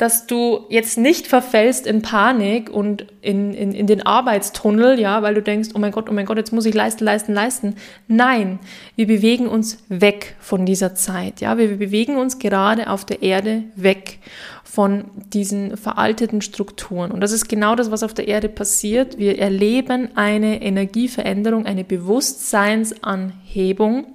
dass 0.00 0.26
du 0.26 0.64
jetzt 0.70 0.96
nicht 0.96 1.26
verfällst 1.26 1.86
in 1.86 2.00
Panik 2.00 2.70
und 2.70 3.04
in, 3.20 3.52
in, 3.52 3.72
in 3.72 3.86
den 3.86 4.06
Arbeitstunnel, 4.06 4.98
ja, 4.98 5.20
weil 5.20 5.34
du 5.34 5.42
denkst, 5.42 5.68
oh 5.74 5.78
mein 5.78 5.92
Gott, 5.92 6.08
oh 6.08 6.14
mein 6.14 6.24
Gott, 6.24 6.38
jetzt 6.38 6.54
muss 6.54 6.64
ich 6.64 6.72
leisten, 6.72 7.04
leisten, 7.04 7.34
leisten. 7.34 7.74
Nein, 8.08 8.60
wir 8.96 9.06
bewegen 9.06 9.46
uns 9.46 9.84
weg 9.90 10.36
von 10.40 10.64
dieser 10.64 10.94
Zeit, 10.94 11.42
ja, 11.42 11.58
wir 11.58 11.76
bewegen 11.76 12.16
uns 12.16 12.38
gerade 12.38 12.88
auf 12.88 13.04
der 13.04 13.22
Erde 13.22 13.64
weg 13.76 14.20
von 14.64 15.04
diesen 15.34 15.76
veralteten 15.76 16.40
Strukturen. 16.40 17.10
Und 17.10 17.20
das 17.20 17.32
ist 17.32 17.50
genau 17.50 17.74
das, 17.74 17.90
was 17.90 18.02
auf 18.02 18.14
der 18.14 18.26
Erde 18.26 18.48
passiert. 18.48 19.18
Wir 19.18 19.38
erleben 19.38 20.16
eine 20.16 20.62
Energieveränderung, 20.62 21.66
eine 21.66 21.84
Bewusstseinsanhebung 21.84 24.06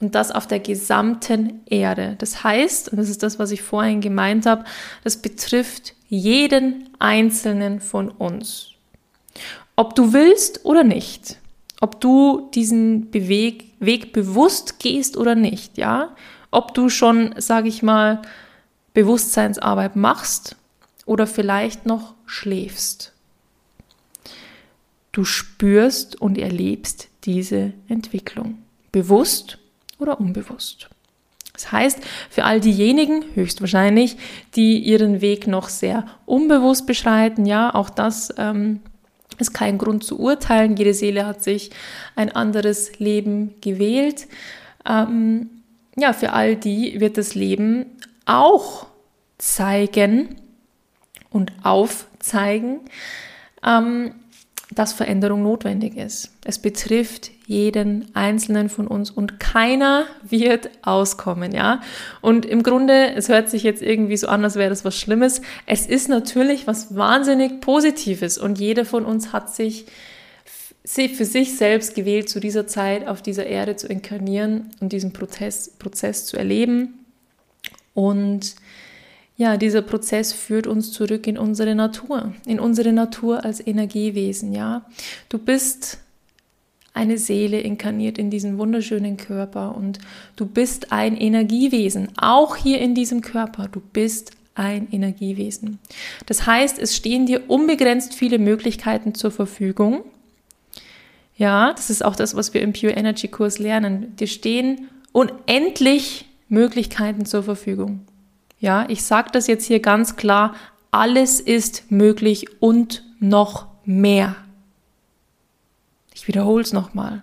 und 0.00 0.14
das 0.14 0.30
auf 0.30 0.46
der 0.46 0.60
gesamten 0.60 1.60
Erde. 1.66 2.16
Das 2.18 2.44
heißt, 2.44 2.90
und 2.90 2.98
das 2.98 3.08
ist 3.08 3.22
das, 3.22 3.38
was 3.38 3.50
ich 3.50 3.62
vorhin 3.62 4.00
gemeint 4.00 4.46
habe, 4.46 4.64
das 5.04 5.16
betrifft 5.16 5.94
jeden 6.08 6.90
einzelnen 6.98 7.80
von 7.80 8.08
uns. 8.10 8.72
Ob 9.74 9.94
du 9.94 10.12
willst 10.12 10.64
oder 10.64 10.84
nicht, 10.84 11.38
ob 11.80 12.00
du 12.00 12.50
diesen 12.54 13.10
Beweg 13.10 13.66
Weg 13.78 14.12
bewusst 14.12 14.78
gehst 14.78 15.16
oder 15.16 15.34
nicht, 15.34 15.76
ja, 15.76 16.14
ob 16.50 16.72
du 16.74 16.88
schon, 16.88 17.34
sage 17.38 17.68
ich 17.68 17.82
mal, 17.82 18.22
Bewusstseinsarbeit 18.94 19.96
machst 19.96 20.56
oder 21.04 21.26
vielleicht 21.26 21.84
noch 21.84 22.14
schläfst. 22.24 23.12
Du 25.12 25.24
spürst 25.24 26.20
und 26.20 26.38
erlebst 26.38 27.08
diese 27.24 27.72
Entwicklung. 27.88 28.58
Bewusst 28.92 29.58
oder 29.98 30.20
unbewusst. 30.20 30.88
Das 31.52 31.72
heißt, 31.72 32.00
für 32.28 32.44
all 32.44 32.60
diejenigen, 32.60 33.24
höchstwahrscheinlich, 33.34 34.16
die 34.56 34.78
ihren 34.78 35.22
Weg 35.22 35.46
noch 35.46 35.70
sehr 35.70 36.06
unbewusst 36.26 36.86
beschreiten, 36.86 37.46
ja, 37.46 37.74
auch 37.74 37.88
das 37.88 38.34
ähm, 38.36 38.80
ist 39.38 39.54
kein 39.54 39.78
Grund 39.78 40.04
zu 40.04 40.18
urteilen. 40.18 40.76
Jede 40.76 40.92
Seele 40.92 41.26
hat 41.26 41.42
sich 41.42 41.70
ein 42.14 42.30
anderes 42.30 42.98
Leben 42.98 43.54
gewählt. 43.62 44.26
Ähm, 44.86 45.50
ja, 45.96 46.12
für 46.12 46.32
all 46.32 46.56
die 46.56 47.00
wird 47.00 47.16
das 47.16 47.34
Leben 47.34 47.86
auch 48.26 48.86
zeigen 49.38 50.36
und 51.30 51.52
aufzeigen, 51.62 52.80
ähm, 53.64 54.14
dass 54.76 54.92
Veränderung 54.92 55.42
notwendig 55.42 55.96
ist. 55.96 56.30
Es 56.44 56.60
betrifft 56.60 57.30
jeden 57.46 58.14
einzelnen 58.14 58.68
von 58.68 58.86
uns 58.86 59.10
und 59.10 59.40
keiner 59.40 60.04
wird 60.22 60.70
auskommen, 60.82 61.52
ja. 61.52 61.80
Und 62.20 62.46
im 62.46 62.62
Grunde, 62.62 63.12
es 63.14 63.28
hört 63.28 63.48
sich 63.48 63.62
jetzt 63.62 63.82
irgendwie 63.82 64.16
so 64.16 64.28
an, 64.28 64.44
als 64.44 64.54
wäre 64.54 64.68
das 64.68 64.84
was 64.84 64.96
Schlimmes. 64.96 65.40
Es 65.64 65.86
ist 65.86 66.08
natürlich 66.08 66.66
was 66.66 66.94
wahnsinnig 66.94 67.60
Positives 67.60 68.36
und 68.38 68.60
jeder 68.60 68.84
von 68.84 69.04
uns 69.04 69.32
hat 69.32 69.52
sich 69.52 69.86
für 70.84 71.24
sich 71.24 71.56
selbst 71.56 71.94
gewählt, 71.96 72.28
zu 72.28 72.38
dieser 72.38 72.66
Zeit 72.68 73.08
auf 73.08 73.22
dieser 73.22 73.46
Erde 73.46 73.74
zu 73.74 73.88
inkarnieren 73.88 74.70
und 74.80 74.92
diesen 74.92 75.12
Prozess, 75.12 75.70
Prozess 75.78 76.26
zu 76.26 76.36
erleben. 76.36 77.04
Und 77.92 78.54
ja, 79.36 79.56
dieser 79.56 79.82
Prozess 79.82 80.32
führt 80.32 80.66
uns 80.66 80.92
zurück 80.92 81.26
in 81.26 81.36
unsere 81.36 81.74
Natur, 81.74 82.32
in 82.46 82.58
unsere 82.58 82.92
Natur 82.92 83.44
als 83.44 83.64
Energiewesen, 83.64 84.52
ja. 84.52 84.86
Du 85.28 85.38
bist 85.38 85.98
eine 86.94 87.18
Seele 87.18 87.60
inkarniert 87.60 88.16
in 88.16 88.30
diesen 88.30 88.56
wunderschönen 88.58 89.18
Körper 89.18 89.76
und 89.76 89.98
du 90.36 90.46
bist 90.46 90.92
ein 90.92 91.14
Energiewesen, 91.16 92.08
auch 92.16 92.56
hier 92.56 92.80
in 92.80 92.94
diesem 92.94 93.20
Körper. 93.20 93.68
Du 93.70 93.80
bist 93.80 94.30
ein 94.54 94.88
Energiewesen. 94.90 95.78
Das 96.24 96.46
heißt, 96.46 96.78
es 96.78 96.96
stehen 96.96 97.26
dir 97.26 97.50
unbegrenzt 97.50 98.14
viele 98.14 98.38
Möglichkeiten 98.38 99.14
zur 99.14 99.30
Verfügung. 99.30 100.04
Ja, 101.36 101.74
das 101.74 101.90
ist 101.90 102.02
auch 102.02 102.16
das, 102.16 102.34
was 102.34 102.54
wir 102.54 102.62
im 102.62 102.72
Pure 102.72 102.92
Energy 102.92 103.28
Kurs 103.28 103.58
lernen. 103.58 104.16
Dir 104.16 104.26
stehen 104.26 104.88
unendlich 105.12 106.24
Möglichkeiten 106.48 107.26
zur 107.26 107.42
Verfügung. 107.42 108.06
Ja, 108.58 108.88
ich 108.88 109.04
sage 109.04 109.30
das 109.32 109.46
jetzt 109.46 109.66
hier 109.66 109.80
ganz 109.80 110.16
klar, 110.16 110.54
alles 110.90 111.40
ist 111.40 111.90
möglich 111.90 112.46
und 112.60 113.04
noch 113.20 113.66
mehr. 113.84 114.36
Ich 116.14 116.28
wiederhole 116.28 116.62
es 116.62 116.72
nochmal. 116.72 117.22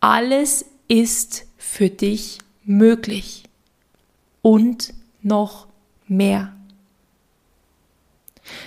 alles 0.00 0.66
ist 0.86 1.46
für 1.56 1.88
dich 1.88 2.38
möglich 2.64 3.44
und 4.42 4.92
noch 5.22 5.66
mehr. 6.06 6.52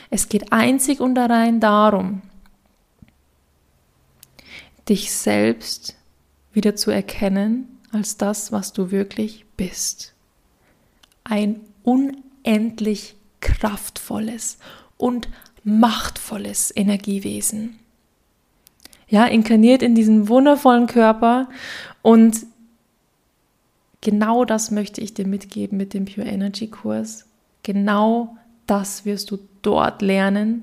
Es 0.09 0.29
geht 0.29 0.51
einzig 0.51 0.99
und 0.99 1.17
allein 1.19 1.59
darum, 1.59 2.23
dich 4.89 5.11
selbst 5.11 5.95
wieder 6.53 6.75
zu 6.75 6.89
erkennen 6.89 7.77
als 7.91 8.17
das, 8.17 8.51
was 8.51 8.73
du 8.73 8.89
wirklich 8.89 9.45
bist. 9.57 10.15
Ein 11.29 11.59
unendlich 11.83 13.15
kraftvolles 13.41 14.59
und 14.95 15.27
machtvolles 15.65 16.71
Energiewesen. 16.73 17.77
Ja, 19.09 19.25
inkarniert 19.25 19.81
in 19.81 19.93
diesen 19.93 20.29
wundervollen 20.29 20.87
Körper 20.87 21.49
und 22.01 22.45
genau 23.99 24.45
das 24.45 24.71
möchte 24.71 25.01
ich 25.01 25.13
dir 25.13 25.27
mitgeben 25.27 25.77
mit 25.77 25.93
dem 25.93 26.05
Pure 26.05 26.27
Energy 26.27 26.67
Kurs. 26.67 27.25
Genau 27.63 28.37
das 28.65 29.03
wirst 29.03 29.31
du 29.31 29.39
dort 29.61 30.01
lernen, 30.01 30.61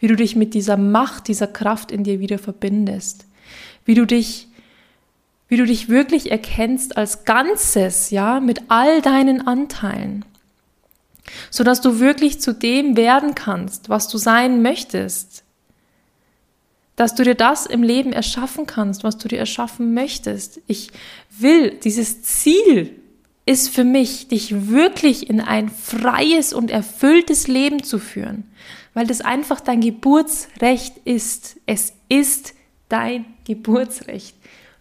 wie 0.00 0.08
du 0.08 0.16
dich 0.16 0.34
mit 0.34 0.54
dieser 0.54 0.76
Macht, 0.76 1.28
dieser 1.28 1.46
Kraft 1.46 1.92
in 1.92 2.02
dir 2.02 2.18
wieder 2.18 2.38
verbindest, 2.38 3.26
wie 3.84 3.94
du 3.94 4.06
dich 4.06 4.47
wie 5.48 5.56
du 5.56 5.64
dich 5.64 5.88
wirklich 5.88 6.30
erkennst 6.30 6.96
als 6.96 7.24
Ganzes, 7.24 8.10
ja, 8.10 8.40
mit 8.40 8.62
all 8.68 9.00
deinen 9.00 9.46
Anteilen, 9.46 10.24
so 11.50 11.64
dass 11.64 11.80
du 11.80 11.98
wirklich 11.98 12.40
zu 12.40 12.52
dem 12.52 12.96
werden 12.96 13.34
kannst, 13.34 13.88
was 13.88 14.08
du 14.08 14.18
sein 14.18 14.62
möchtest, 14.62 15.44
dass 16.96 17.14
du 17.14 17.22
dir 17.22 17.34
das 17.34 17.64
im 17.66 17.82
Leben 17.82 18.12
erschaffen 18.12 18.66
kannst, 18.66 19.04
was 19.04 19.18
du 19.18 19.28
dir 19.28 19.38
erschaffen 19.38 19.94
möchtest. 19.94 20.60
Ich 20.66 20.90
will 21.30 21.70
dieses 21.70 22.22
Ziel 22.22 22.94
ist 23.46 23.70
für 23.70 23.84
mich, 23.84 24.28
dich 24.28 24.68
wirklich 24.68 25.30
in 25.30 25.40
ein 25.40 25.70
freies 25.70 26.52
und 26.52 26.70
erfülltes 26.70 27.48
Leben 27.48 27.82
zu 27.82 27.98
führen, 27.98 28.44
weil 28.92 29.06
das 29.06 29.22
einfach 29.22 29.60
dein 29.60 29.80
Geburtsrecht 29.80 30.98
ist. 31.06 31.56
Es 31.64 31.94
ist 32.10 32.52
dein 32.90 33.24
Geburtsrecht, 33.46 34.36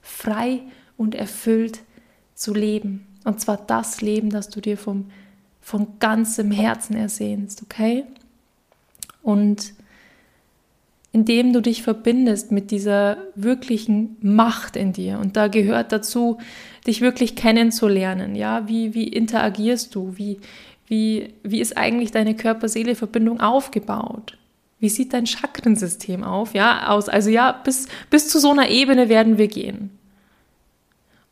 frei 0.08 0.62
und 0.98 1.15
erfüllt 1.15 1.82
zu 2.34 2.54
leben. 2.54 3.06
Und 3.24 3.41
zwar 3.41 3.58
das 3.58 4.02
Leben, 4.02 4.30
das 4.30 4.50
du 4.50 4.62
dir 4.62 4.78
vom, 4.78 5.12
von 5.62 6.00
ganzem 6.00 6.52
Herzen 6.52 6.96
ersehnst, 6.96 7.62
okay? 7.62 8.06
Und 9.22 9.74
indem 11.12 11.52
du 11.52 11.62
dich 11.62 11.84
verbindest 11.84 12.52
mit 12.52 12.72
dieser 12.72 13.17
wirklichen 13.36 14.17
Macht 14.22 14.76
in 14.76 14.93
dir. 14.93 15.20
Und 15.20 15.36
da 15.36 15.48
gehört 15.48 15.91
dazu, 15.91 16.38
dich 16.86 17.02
wirklich 17.02 17.36
kennenzulernen. 17.36 18.36
Ja, 18.36 18.67
wie, 18.67 18.93
wie 18.93 19.08
interagierst 19.08 19.96
du? 19.96 20.13
Wie, 20.15 20.39
wie, 20.86 21.34
wie 21.43 21.60
ist 21.60 21.76
eigentlich 21.76 22.12
deine 22.12 22.36
Körper-Seele-Verbindung 22.36 23.39
aufgebaut? 23.41 24.38
Wie 24.80 24.90
sieht 24.90 25.13
dein 25.13 25.26
Chakrensystem 25.26 26.24
auf? 26.24 26.54
Ja, 26.54 26.90
aus? 26.90 27.10
Also 27.10 27.30
ja, 27.30 27.52
bis, 27.52 27.88
bis 28.10 28.30
zu 28.30 28.40
so 28.40 28.52
einer 28.52 28.70
Ebene 28.70 29.10
werden 29.10 29.38
wir 29.38 29.48
gehen. 29.48 29.98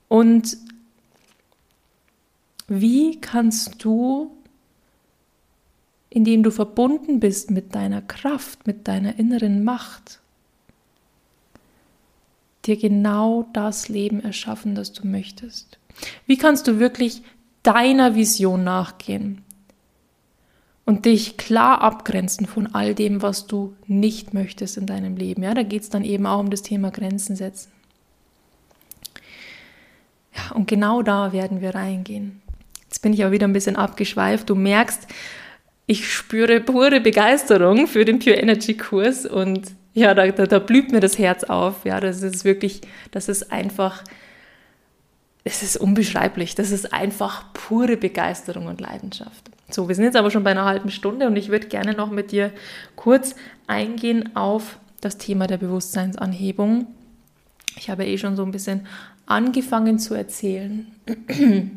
Und 0.08 0.58
wie 2.68 3.20
kannst 3.22 3.84
du 3.84 4.36
indem 6.16 6.44
du 6.44 6.50
verbunden 6.50 7.20
bist 7.20 7.52
mit 7.52 7.76
deiner 7.76 8.02
Kraft, 8.02 8.66
mit 8.66 8.88
deiner 8.88 9.20
inneren 9.20 9.66
Macht, 9.66 10.22
dir 12.64 12.78
genau 12.78 13.50
das 13.52 13.90
Leben 13.90 14.22
erschaffen, 14.22 14.76
das 14.76 14.94
du 14.94 15.06
möchtest? 15.06 15.78
Wie 16.26 16.38
kannst 16.38 16.68
du 16.68 16.80
wirklich 16.80 17.22
deiner 17.64 18.16
Vision 18.16 18.64
nachgehen 18.64 19.42
und 20.86 21.06
dich 21.06 21.38
klar 21.38 21.82
abgrenzen 21.82 22.46
von 22.46 22.74
all 22.74 22.94
dem, 22.94 23.22
was 23.22 23.48
du 23.48 23.76
nicht 23.88 24.34
möchtest 24.34 24.78
in 24.78 24.86
deinem 24.86 25.18
Leben? 25.18 25.44
Ja, 25.44 25.54
da 25.54 25.64
geht 25.64 25.82
es 25.82 25.90
dann 25.90 26.04
eben 26.04 26.26
auch 26.26 26.40
um 26.40 26.50
das 26.50 26.62
Thema 26.62 26.92
Grenzen 26.92 27.36
setzen. 27.36 27.72
Ja, 30.36 30.56
und 30.56 30.68
genau 30.68 31.02
da 31.02 31.34
werden 31.34 31.62
wir 31.62 31.74
reingehen. 31.74 32.42
Jetzt 32.84 33.02
bin 33.02 33.14
ich 33.14 33.24
aber 33.24 33.32
wieder 33.32 33.48
ein 33.48 33.54
bisschen 33.54 33.76
abgeschweift. 33.76 34.50
Du 34.50 34.56
merkst, 34.56 35.08
ich 35.88 36.12
spüre 36.12 36.62
pure 36.62 37.02
Begeisterung 37.02 37.88
für 37.88 38.06
den 38.06 38.20
Pure 38.20 38.36
Energy 38.36 38.76
Kurs 38.76 39.26
und 39.26 39.72
ja, 39.94 40.14
da, 40.14 40.28
da, 40.28 40.46
da 40.46 40.60
blüht 40.60 40.92
mir 40.92 41.00
das 41.00 41.18
Herz 41.18 41.46
auf. 41.46 41.86
Ja, 41.86 42.00
das 42.00 42.22
ist 42.22 42.44
wirklich, 42.44 42.82
das 43.12 43.30
ist 43.30 43.52
einfach, 43.52 44.04
es 45.44 45.64
ist 45.64 45.78
unbeschreiblich. 45.78 46.54
Das 46.54 46.72
ist 46.72 46.94
einfach 46.94 47.54
pure 47.54 47.96
Begeisterung 47.96 48.68
und 48.68 48.82
Leidenschaft. 48.82 49.50
So, 49.70 49.88
wir 49.88 49.96
sind 49.96 50.06
jetzt 50.06 50.16
aber 50.16 50.32
schon 50.32 50.44
bei 50.44 50.52
einer 50.52 50.66
halben 50.66 50.92
Stunde 50.92 51.28
und 51.28 51.36
ich 51.36 51.50
würde 51.50 51.68
gerne 51.68 51.94
noch 51.94 52.12
mit 52.12 52.32
dir 52.32 52.52
kurz 52.96 53.36
eingehen 53.68 54.36
auf 54.36 54.80
das 55.02 55.18
Thema 55.18 55.48
der 55.48 55.58
Bewusstseinsanhebung. 55.58 56.88
Ich 57.78 57.90
habe 57.90 58.06
eh 58.06 58.18
schon 58.18 58.36
so 58.36 58.44
ein 58.44 58.52
bisschen 58.52 58.88
angefangen 59.26 60.00
zu 60.00 60.14
erzählen. 60.14 60.88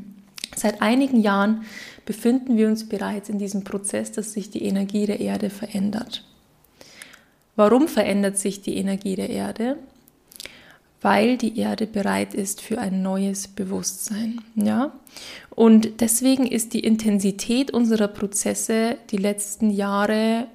Seit 0.57 0.83
einigen 0.83 1.21
Jahren 1.21 1.63
befinden 2.05 2.57
wir 2.57 2.69
uns 2.69 2.89
bereits 2.89 3.29
in 3.29 3.39
diesem 3.39 3.65
Prozess, 3.65 4.13
dass 4.13 4.33
sich 4.33 4.51
die 4.51 4.65
Energie 4.65 5.07
der 5.07 5.21
Erde 5.21 5.51
verändert. 5.51 6.25
Warum 7.57 7.89
verändert 7.89 8.39
sich 8.39 8.63
die 8.63 8.77
Energie 8.77 9.17
der 9.17 9.31
Erde? 9.31 9.77
Weil 11.01 11.37
die 11.37 11.59
Erde 11.59 11.87
bereit 11.87 12.35
ist 12.35 12.61
für 12.61 12.79
ein 12.79 13.03
neues 13.03 13.47
Bewusstsein, 13.49 14.41
ja? 14.57 14.93
Und 15.51 16.01
deswegen 16.01 16.47
ist 16.47 16.75
die 16.75 16.81
Intensität 16.81 17.71
unserer 17.71 18.09
Prozesse 18.09 18.97
die 19.11 19.17
letzten 19.17 19.71
Jahre 19.71 20.49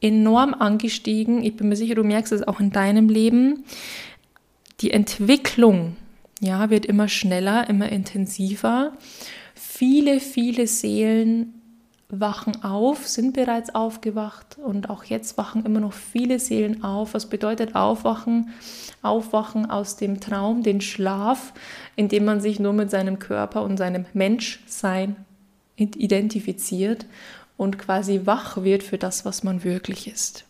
enorm 0.00 0.54
angestiegen. 0.54 1.44
Ich 1.44 1.56
bin 1.56 1.68
mir 1.68 1.76
sicher, 1.76 1.94
du 1.94 2.04
merkst 2.04 2.32
es 2.32 2.46
auch 2.46 2.60
in 2.60 2.70
deinem 2.70 3.08
Leben. 3.08 3.64
Die 4.80 4.90
Entwicklung, 4.90 5.96
ja, 6.40 6.70
wird 6.70 6.86
immer 6.86 7.08
schneller, 7.08 7.68
immer 7.68 7.88
intensiver 7.90 8.92
viele, 9.54 10.20
viele 10.20 10.66
Seelen 10.66 11.54
wachen 12.08 12.62
auf, 12.62 13.06
sind 13.08 13.34
bereits 13.34 13.74
aufgewacht 13.74 14.58
und 14.62 14.90
auch 14.90 15.04
jetzt 15.04 15.38
wachen 15.38 15.64
immer 15.64 15.80
noch 15.80 15.92
viele 15.92 16.38
Seelen 16.38 16.84
auf. 16.84 17.14
Was 17.14 17.26
bedeutet 17.26 17.74
aufwachen? 17.74 18.50
Aufwachen 19.02 19.70
aus 19.70 19.96
dem 19.96 20.20
Traum, 20.20 20.62
den 20.62 20.80
Schlaf, 20.80 21.52
in 21.96 22.08
dem 22.08 22.24
man 22.24 22.40
sich 22.40 22.60
nur 22.60 22.72
mit 22.72 22.90
seinem 22.90 23.18
Körper 23.18 23.62
und 23.62 23.76
seinem 23.76 24.06
Menschsein 24.12 25.16
identifiziert 25.76 27.06
und 27.56 27.78
quasi 27.78 28.22
wach 28.24 28.62
wird 28.62 28.82
für 28.82 28.98
das, 28.98 29.24
was 29.24 29.42
man 29.42 29.64
wirklich 29.64 30.06
ist 30.06 30.44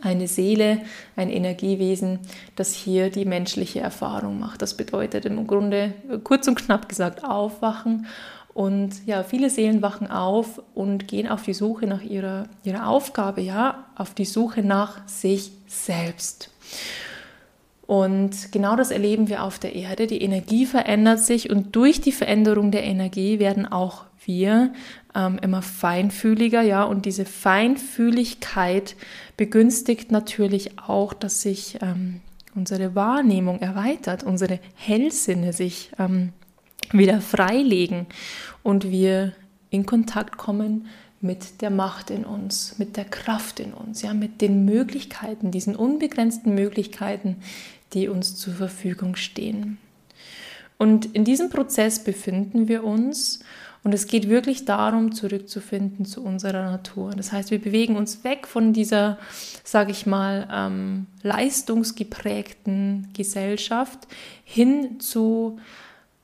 eine 0.00 0.26
Seele, 0.26 0.80
ein 1.16 1.30
Energiewesen, 1.30 2.20
das 2.56 2.72
hier 2.72 3.10
die 3.10 3.24
menschliche 3.24 3.80
Erfahrung 3.80 4.38
macht. 4.40 4.62
Das 4.62 4.76
bedeutet 4.76 5.24
im 5.26 5.46
Grunde 5.46 5.94
kurz 6.24 6.48
und 6.48 6.56
knapp 6.56 6.88
gesagt 6.88 7.24
aufwachen. 7.24 8.06
Und 8.54 9.06
ja, 9.06 9.22
viele 9.22 9.48
Seelen 9.48 9.80
wachen 9.80 10.10
auf 10.10 10.60
und 10.74 11.08
gehen 11.08 11.28
auf 11.28 11.42
die 11.42 11.54
Suche 11.54 11.86
nach 11.86 12.02
ihrer, 12.02 12.44
ihrer 12.64 12.86
Aufgabe, 12.88 13.40
ja, 13.40 13.86
auf 13.96 14.14
die 14.14 14.26
Suche 14.26 14.62
nach 14.62 15.06
sich 15.08 15.52
selbst. 15.66 16.50
Und 17.86 18.52
genau 18.52 18.76
das 18.76 18.90
erleben 18.90 19.28
wir 19.28 19.42
auf 19.42 19.58
der 19.58 19.74
Erde. 19.74 20.06
Die 20.06 20.22
Energie 20.22 20.66
verändert 20.66 21.20
sich 21.20 21.50
und 21.50 21.74
durch 21.76 22.00
die 22.00 22.12
Veränderung 22.12 22.70
der 22.70 22.84
Energie 22.84 23.38
werden 23.38 23.66
auch 23.70 24.04
wir 24.24 24.72
ähm, 25.14 25.38
immer 25.42 25.62
feinfühliger, 25.62 26.62
ja, 26.62 26.84
und 26.84 27.06
diese 27.06 27.24
Feinfühligkeit 27.24 28.96
begünstigt 29.36 30.12
natürlich 30.12 30.78
auch, 30.78 31.12
dass 31.12 31.42
sich 31.42 31.78
ähm, 31.82 32.20
unsere 32.54 32.94
Wahrnehmung 32.94 33.60
erweitert, 33.60 34.22
unsere 34.22 34.60
Hellsinne 34.74 35.52
sich 35.52 35.90
ähm, 35.98 36.32
wieder 36.92 37.20
freilegen 37.20 38.06
und 38.62 38.90
wir 38.90 39.32
in 39.70 39.86
Kontakt 39.86 40.36
kommen 40.36 40.86
mit 41.20 41.62
der 41.62 41.70
Macht 41.70 42.10
in 42.10 42.24
uns, 42.24 42.78
mit 42.78 42.96
der 42.96 43.04
Kraft 43.04 43.60
in 43.60 43.72
uns, 43.72 44.02
ja, 44.02 44.12
mit 44.12 44.40
den 44.40 44.64
Möglichkeiten, 44.64 45.50
diesen 45.50 45.76
unbegrenzten 45.76 46.54
Möglichkeiten, 46.54 47.36
die 47.92 48.08
uns 48.08 48.36
zur 48.36 48.54
Verfügung 48.54 49.16
stehen. 49.16 49.78
Und 50.78 51.06
in 51.14 51.24
diesem 51.24 51.48
Prozess 51.48 52.02
befinden 52.02 52.66
wir 52.66 52.82
uns 52.82 53.40
und 53.84 53.94
es 53.94 54.06
geht 54.06 54.28
wirklich 54.28 54.64
darum, 54.64 55.12
zurückzufinden 55.12 56.04
zu 56.04 56.24
unserer 56.24 56.70
Natur. 56.70 57.12
Das 57.16 57.32
heißt, 57.32 57.50
wir 57.50 57.60
bewegen 57.60 57.96
uns 57.96 58.24
weg 58.24 58.46
von 58.46 58.72
dieser, 58.72 59.18
sage 59.64 59.90
ich 59.92 60.06
mal, 60.06 60.48
ähm, 60.52 61.06
leistungsgeprägten 61.22 63.08
Gesellschaft 63.12 64.08
hin 64.44 65.00
zu 65.00 65.58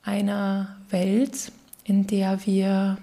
einer 0.03 0.77
Welt, 0.91 1.53
in 1.85 2.07
der 2.07 2.47
wir 2.47 2.99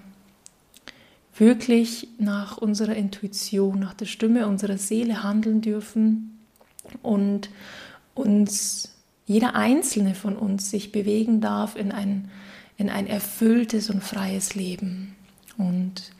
wirklich 1.36 2.08
nach 2.18 2.56
unserer 2.56 2.94
Intuition, 2.94 3.78
nach 3.78 3.94
der 3.94 4.06
Stimme 4.06 4.46
unserer 4.46 4.78
Seele 4.78 5.22
handeln 5.22 5.60
dürfen 5.60 6.38
und 7.02 7.50
uns 8.14 8.94
jeder 9.26 9.54
einzelne 9.54 10.14
von 10.14 10.36
uns 10.36 10.70
sich 10.70 10.92
bewegen 10.92 11.40
darf 11.40 11.76
in 11.76 11.92
ein, 11.92 12.30
in 12.76 12.88
ein 12.88 13.06
erfülltes 13.06 13.90
und 13.90 14.02
freies 14.02 14.54
Leben. 14.54 15.14
Und 15.58 16.12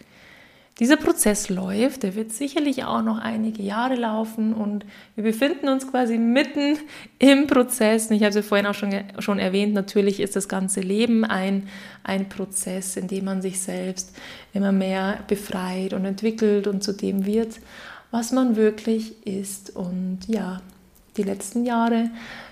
dieser 0.78 0.98
Prozess 0.98 1.48
läuft, 1.48 2.02
der 2.02 2.14
wird 2.14 2.32
sicherlich 2.32 2.84
auch 2.84 3.00
noch 3.00 3.18
einige 3.18 3.62
Jahre 3.62 3.94
laufen 3.94 4.52
und 4.52 4.84
wir 5.14 5.24
befinden 5.24 5.68
uns 5.68 5.90
quasi 5.90 6.18
mitten 6.18 6.76
im 7.18 7.46
Prozess. 7.46 8.10
Und 8.10 8.16
ich 8.16 8.22
habe 8.22 8.30
es 8.30 8.36
ja 8.36 8.42
vorhin 8.42 8.66
auch 8.66 8.74
schon, 8.74 8.92
schon 9.18 9.38
erwähnt, 9.38 9.72
natürlich 9.72 10.20
ist 10.20 10.36
das 10.36 10.48
ganze 10.48 10.80
Leben 10.80 11.24
ein, 11.24 11.68
ein 12.04 12.28
Prozess, 12.28 12.98
in 12.98 13.08
dem 13.08 13.24
man 13.24 13.40
sich 13.40 13.58
selbst 13.58 14.14
immer 14.52 14.70
mehr 14.70 15.20
befreit 15.28 15.94
und 15.94 16.04
entwickelt 16.04 16.66
und 16.66 16.84
zu 16.84 16.92
dem 16.92 17.24
wird, 17.24 17.58
was 18.10 18.32
man 18.32 18.56
wirklich 18.56 19.26
ist. 19.26 19.74
Und 19.74 20.20
ja, 20.26 20.60
die 21.16 21.22
letzten 21.22 21.64
Jahre 21.64 22.10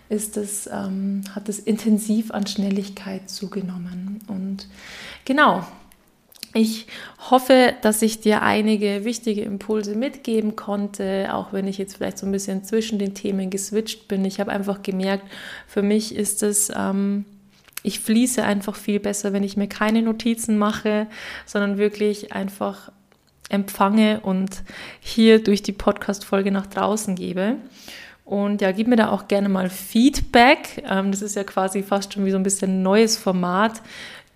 ist 0.08 0.38
es, 0.38 0.66
ähm, 0.66 1.24
hat 1.34 1.50
es 1.50 1.58
intensiv 1.58 2.30
an 2.30 2.46
Schnelligkeit 2.46 3.28
zugenommen. 3.28 4.20
Und 4.28 4.66
genau, 5.26 5.66
ich 6.54 6.86
hoffe, 7.30 7.74
dass 7.82 8.00
ich 8.00 8.20
dir 8.20 8.42
einige 8.42 9.04
wichtige 9.04 9.42
Impulse 9.42 9.96
mitgeben 9.96 10.54
konnte, 10.54 11.28
auch 11.32 11.52
wenn 11.52 11.66
ich 11.66 11.78
jetzt 11.78 11.96
vielleicht 11.96 12.16
so 12.16 12.26
ein 12.26 12.32
bisschen 12.32 12.62
zwischen 12.62 13.00
den 13.00 13.12
Themen 13.12 13.50
geswitcht 13.50 14.06
bin. 14.06 14.24
Ich 14.24 14.38
habe 14.38 14.52
einfach 14.52 14.82
gemerkt, 14.82 15.24
für 15.66 15.82
mich 15.82 16.14
ist 16.14 16.44
es, 16.44 16.70
ähm, 16.74 17.24
ich 17.82 17.98
fließe 17.98 18.44
einfach 18.44 18.76
viel 18.76 19.00
besser, 19.00 19.32
wenn 19.32 19.42
ich 19.42 19.56
mir 19.56 19.66
keine 19.66 20.00
Notizen 20.00 20.56
mache, 20.56 21.08
sondern 21.44 21.76
wirklich 21.76 22.32
einfach 22.32 22.92
empfange 23.48 24.20
und 24.20 24.62
hier 25.00 25.42
durch 25.42 25.62
die 25.62 25.72
Podcast-Folge 25.72 26.52
nach 26.52 26.66
draußen 26.66 27.16
gebe. 27.16 27.56
Und 28.24 28.62
ja, 28.62 28.72
gib 28.72 28.86
mir 28.86 28.96
da 28.96 29.10
auch 29.10 29.28
gerne 29.28 29.48
mal 29.48 29.68
Feedback. 29.68 30.82
Ähm, 30.88 31.10
das 31.10 31.20
ist 31.20 31.36
ja 31.36 31.44
quasi 31.44 31.82
fast 31.82 32.14
schon 32.14 32.24
wie 32.24 32.30
so 32.30 32.38
ein 32.38 32.42
bisschen 32.42 32.82
neues 32.82 33.16
Format. 33.18 33.82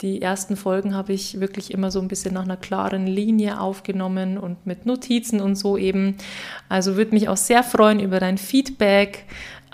Die 0.01 0.23
ersten 0.23 0.55
Folgen 0.57 0.95
habe 0.95 1.13
ich 1.13 1.41
wirklich 1.41 1.73
immer 1.73 1.91
so 1.91 2.01
ein 2.01 2.07
bisschen 2.07 2.35
nach 2.35 2.45
einer 2.45 2.57
klaren 2.57 3.09
Linie 3.09 3.61
aufgenommen 3.61 4.39
und 4.39 4.65
mit 4.65 4.87
Notizen 4.87 5.41
und 5.41 5.57
so 5.57 5.77
eben. 5.77 6.17
Also 6.69 6.97
würde 6.97 7.15
mich 7.15 7.29
auch 7.29 7.37
sehr 7.37 7.65
freuen 7.65 7.99
über 7.99 8.21
dein 8.21 8.39
Feedback, 8.39 9.25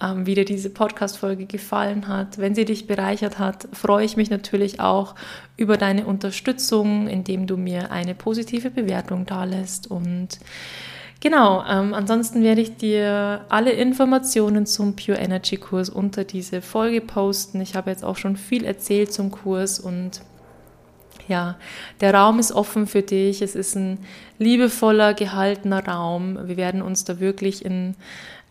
ähm, 0.01 0.25
wie 0.25 0.35
dir 0.35 0.47
diese 0.47 0.71
Podcast-Folge 0.71 1.45
gefallen 1.45 2.09
hat. 2.09 2.39
Wenn 2.39 2.55
sie 2.55 2.65
dich 2.65 2.87
bereichert 2.87 3.39
hat, 3.39 3.69
freue 3.73 4.07
ich 4.07 4.17
mich 4.17 4.31
natürlich 4.31 4.81
auch 4.81 5.15
über 5.59 5.77
deine 5.77 6.07
Unterstützung, 6.07 7.07
indem 7.07 7.47
du 7.47 7.59
mir 7.59 7.91
eine 7.91 8.15
positive 8.15 8.71
Bewertung 8.71 9.27
dalässt 9.27 9.91
und 9.91 10.39
Genau, 11.25 11.65
ähm, 11.67 11.95
ansonsten 11.95 12.43
werde 12.43 12.61
ich 12.61 12.77
dir 12.77 13.47
alle 13.49 13.73
Informationen 13.73 14.67
zum 14.67 14.95
Pure 14.95 15.17
Energy 15.17 15.57
Kurs 15.57 15.89
unter 15.89 16.23
diese 16.23 16.61
Folge 16.61 17.01
posten. 17.01 17.63
Ich 17.63 17.75
habe 17.75 17.89
jetzt 17.89 18.05
auch 18.05 18.19
schon 18.19 18.37
viel 18.37 18.67
erzählt 18.67 19.11
zum 19.11 19.31
Kurs 19.31 19.81
und 19.81 20.21
ja, 21.27 21.57
der 22.03 22.13
Raum 22.13 22.41
ist 22.41 22.53
offen 22.53 22.87
für 22.87 23.01
dich. 23.01 23.41
Es 23.41 23.55
ist 23.55 23.75
ein 23.75 24.01
liebevoller, 24.39 25.15
gehaltener 25.15 25.89
Raum. 25.89 26.47
Wir 26.47 26.59
werden 26.59 26.83
uns 26.83 27.05
da 27.05 27.21
wirklich 27.21 27.65
in, 27.65 27.95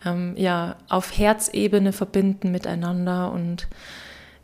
ähm, 0.04 0.34
ja, 0.36 0.74
auf 0.88 1.16
Herzebene 1.16 1.92
verbinden 1.92 2.50
miteinander 2.50 3.30
und 3.30 3.68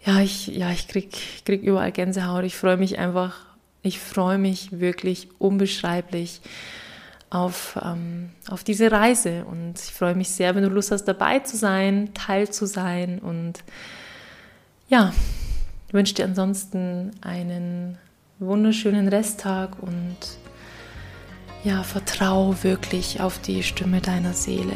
ja, 0.06 0.20
ich, 0.20 0.46
ja, 0.46 0.70
ich 0.70 0.86
krieg, 0.86 1.18
krieg 1.44 1.64
überall 1.64 1.90
Gänsehaut. 1.90 2.44
Ich 2.44 2.54
freue 2.54 2.76
mich 2.76 2.96
einfach, 2.96 3.34
ich 3.82 3.98
freue 3.98 4.38
mich 4.38 4.78
wirklich 4.78 5.26
unbeschreiblich 5.40 6.40
auf, 7.30 7.78
ähm, 7.82 8.30
auf 8.48 8.64
diese 8.64 8.90
Reise. 8.90 9.44
Und 9.44 9.74
ich 9.78 9.92
freue 9.92 10.14
mich 10.14 10.30
sehr, 10.30 10.54
wenn 10.54 10.64
du 10.64 10.68
Lust 10.68 10.90
hast, 10.90 11.04
dabei 11.04 11.38
zu 11.38 11.56
sein, 11.56 12.12
Teil 12.12 12.50
zu 12.50 12.66
sein. 12.66 13.20
Und 13.20 13.62
ja, 14.88 15.12
wünsche 15.92 16.14
dir 16.14 16.24
ansonsten 16.24 17.12
einen 17.20 17.98
wunderschönen 18.40 19.08
Resttag 19.08 19.80
und 19.80 20.16
ja, 21.62 21.82
vertrau 21.82 22.54
wirklich 22.62 23.20
auf 23.20 23.38
die 23.38 23.62
Stimme 23.62 24.00
deiner 24.00 24.32
Seele. 24.32 24.74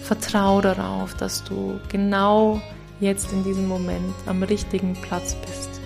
Vertrau 0.00 0.60
darauf, 0.60 1.14
dass 1.14 1.44
du 1.44 1.78
genau 1.88 2.60
jetzt 2.98 3.32
in 3.32 3.44
diesem 3.44 3.68
Moment 3.68 4.14
am 4.26 4.42
richtigen 4.42 4.94
Platz 4.94 5.36
bist 5.46 5.80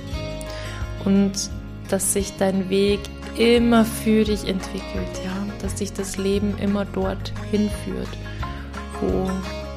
und 1.05 1.51
dass 1.89 2.13
sich 2.13 2.37
dein 2.39 2.71
Weg 2.71 3.01
immer 3.39 3.85
für 3.85 4.25
dich 4.25 4.47
entwickelt, 4.47 5.21
ja, 5.25 5.47
dass 5.61 5.77
dich 5.77 5.93
das 5.93 6.17
Leben 6.17 6.57
immer 6.59 6.85
dort 6.85 7.33
hinführt, 7.51 8.09
wo, 9.01 9.31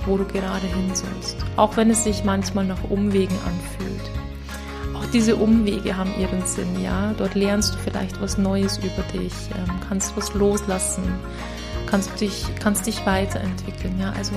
wo 0.05 0.17
du 0.17 0.25
gerade 0.25 0.67
hin 0.67 0.93
sollst. 0.93 1.37
Auch 1.55 1.77
wenn 1.77 1.89
es 1.89 2.03
sich 2.03 2.23
manchmal 2.23 2.65
nach 2.65 2.83
Umwegen 2.89 3.35
anfühlt. 3.45 4.11
Auch 4.95 5.05
diese 5.11 5.35
Umwege 5.35 5.95
haben 5.95 6.13
ihren 6.19 6.45
Sinn, 6.45 6.81
ja. 6.81 7.13
Dort 7.17 7.35
lernst 7.35 7.75
du 7.75 7.79
vielleicht 7.79 8.21
was 8.21 8.37
Neues 8.37 8.77
über 8.77 9.03
dich, 9.13 9.33
ähm, 9.55 9.79
kannst 9.87 10.15
was 10.17 10.33
loslassen, 10.33 11.03
kannst 11.85 12.19
dich, 12.19 12.45
kannst 12.59 12.85
dich 12.87 13.05
weiterentwickeln, 13.05 13.99
ja. 13.99 14.11
Also 14.17 14.33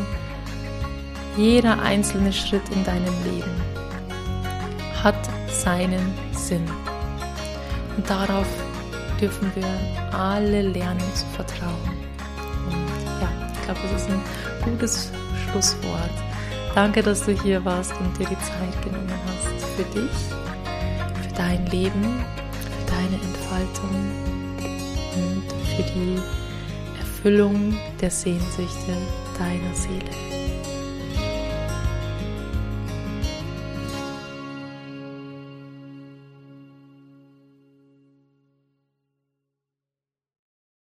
jeder 1.37 1.81
einzelne 1.81 2.33
Schritt 2.33 2.69
in 2.75 2.85
deinem 2.85 3.15
Leben 3.25 3.51
hat 5.03 5.17
seinen 5.49 6.15
Sinn. 6.33 6.65
Und 7.97 8.09
darauf 8.09 8.47
dürfen 9.21 9.53
wir 9.55 10.19
alle 10.19 10.63
lernen 10.63 11.15
zu 11.15 11.27
vertrauen. 11.37 11.91
Und 12.67 13.21
ja, 13.21 13.29
ich 13.53 13.63
glaube, 13.63 13.81
das 13.93 14.03
ist 14.03 14.11
ein 14.11 14.23
gutes 14.65 15.13
Schlusswort. 15.45 16.11
Danke, 16.75 17.03
dass 17.03 17.25
du 17.25 17.33
hier 17.33 17.65
warst 17.65 17.93
und 18.01 18.19
dir 18.19 18.27
die 18.27 18.39
Zeit 18.39 18.83
genommen 18.85 19.13
hast 19.27 19.65
für 19.77 20.01
dich, 20.01 20.11
für 21.23 21.35
dein 21.35 21.67
Leben, 21.67 22.25
für 22.61 22.93
deine 22.93 23.17
Entfaltung 23.23 23.91
und 25.17 25.43
für 25.67 25.83
die 25.83 26.17
Erfüllung 26.99 27.77
der 28.01 28.11
Sehnsüchte 28.11 28.97
deiner 29.39 29.75
Seele. 29.75 30.30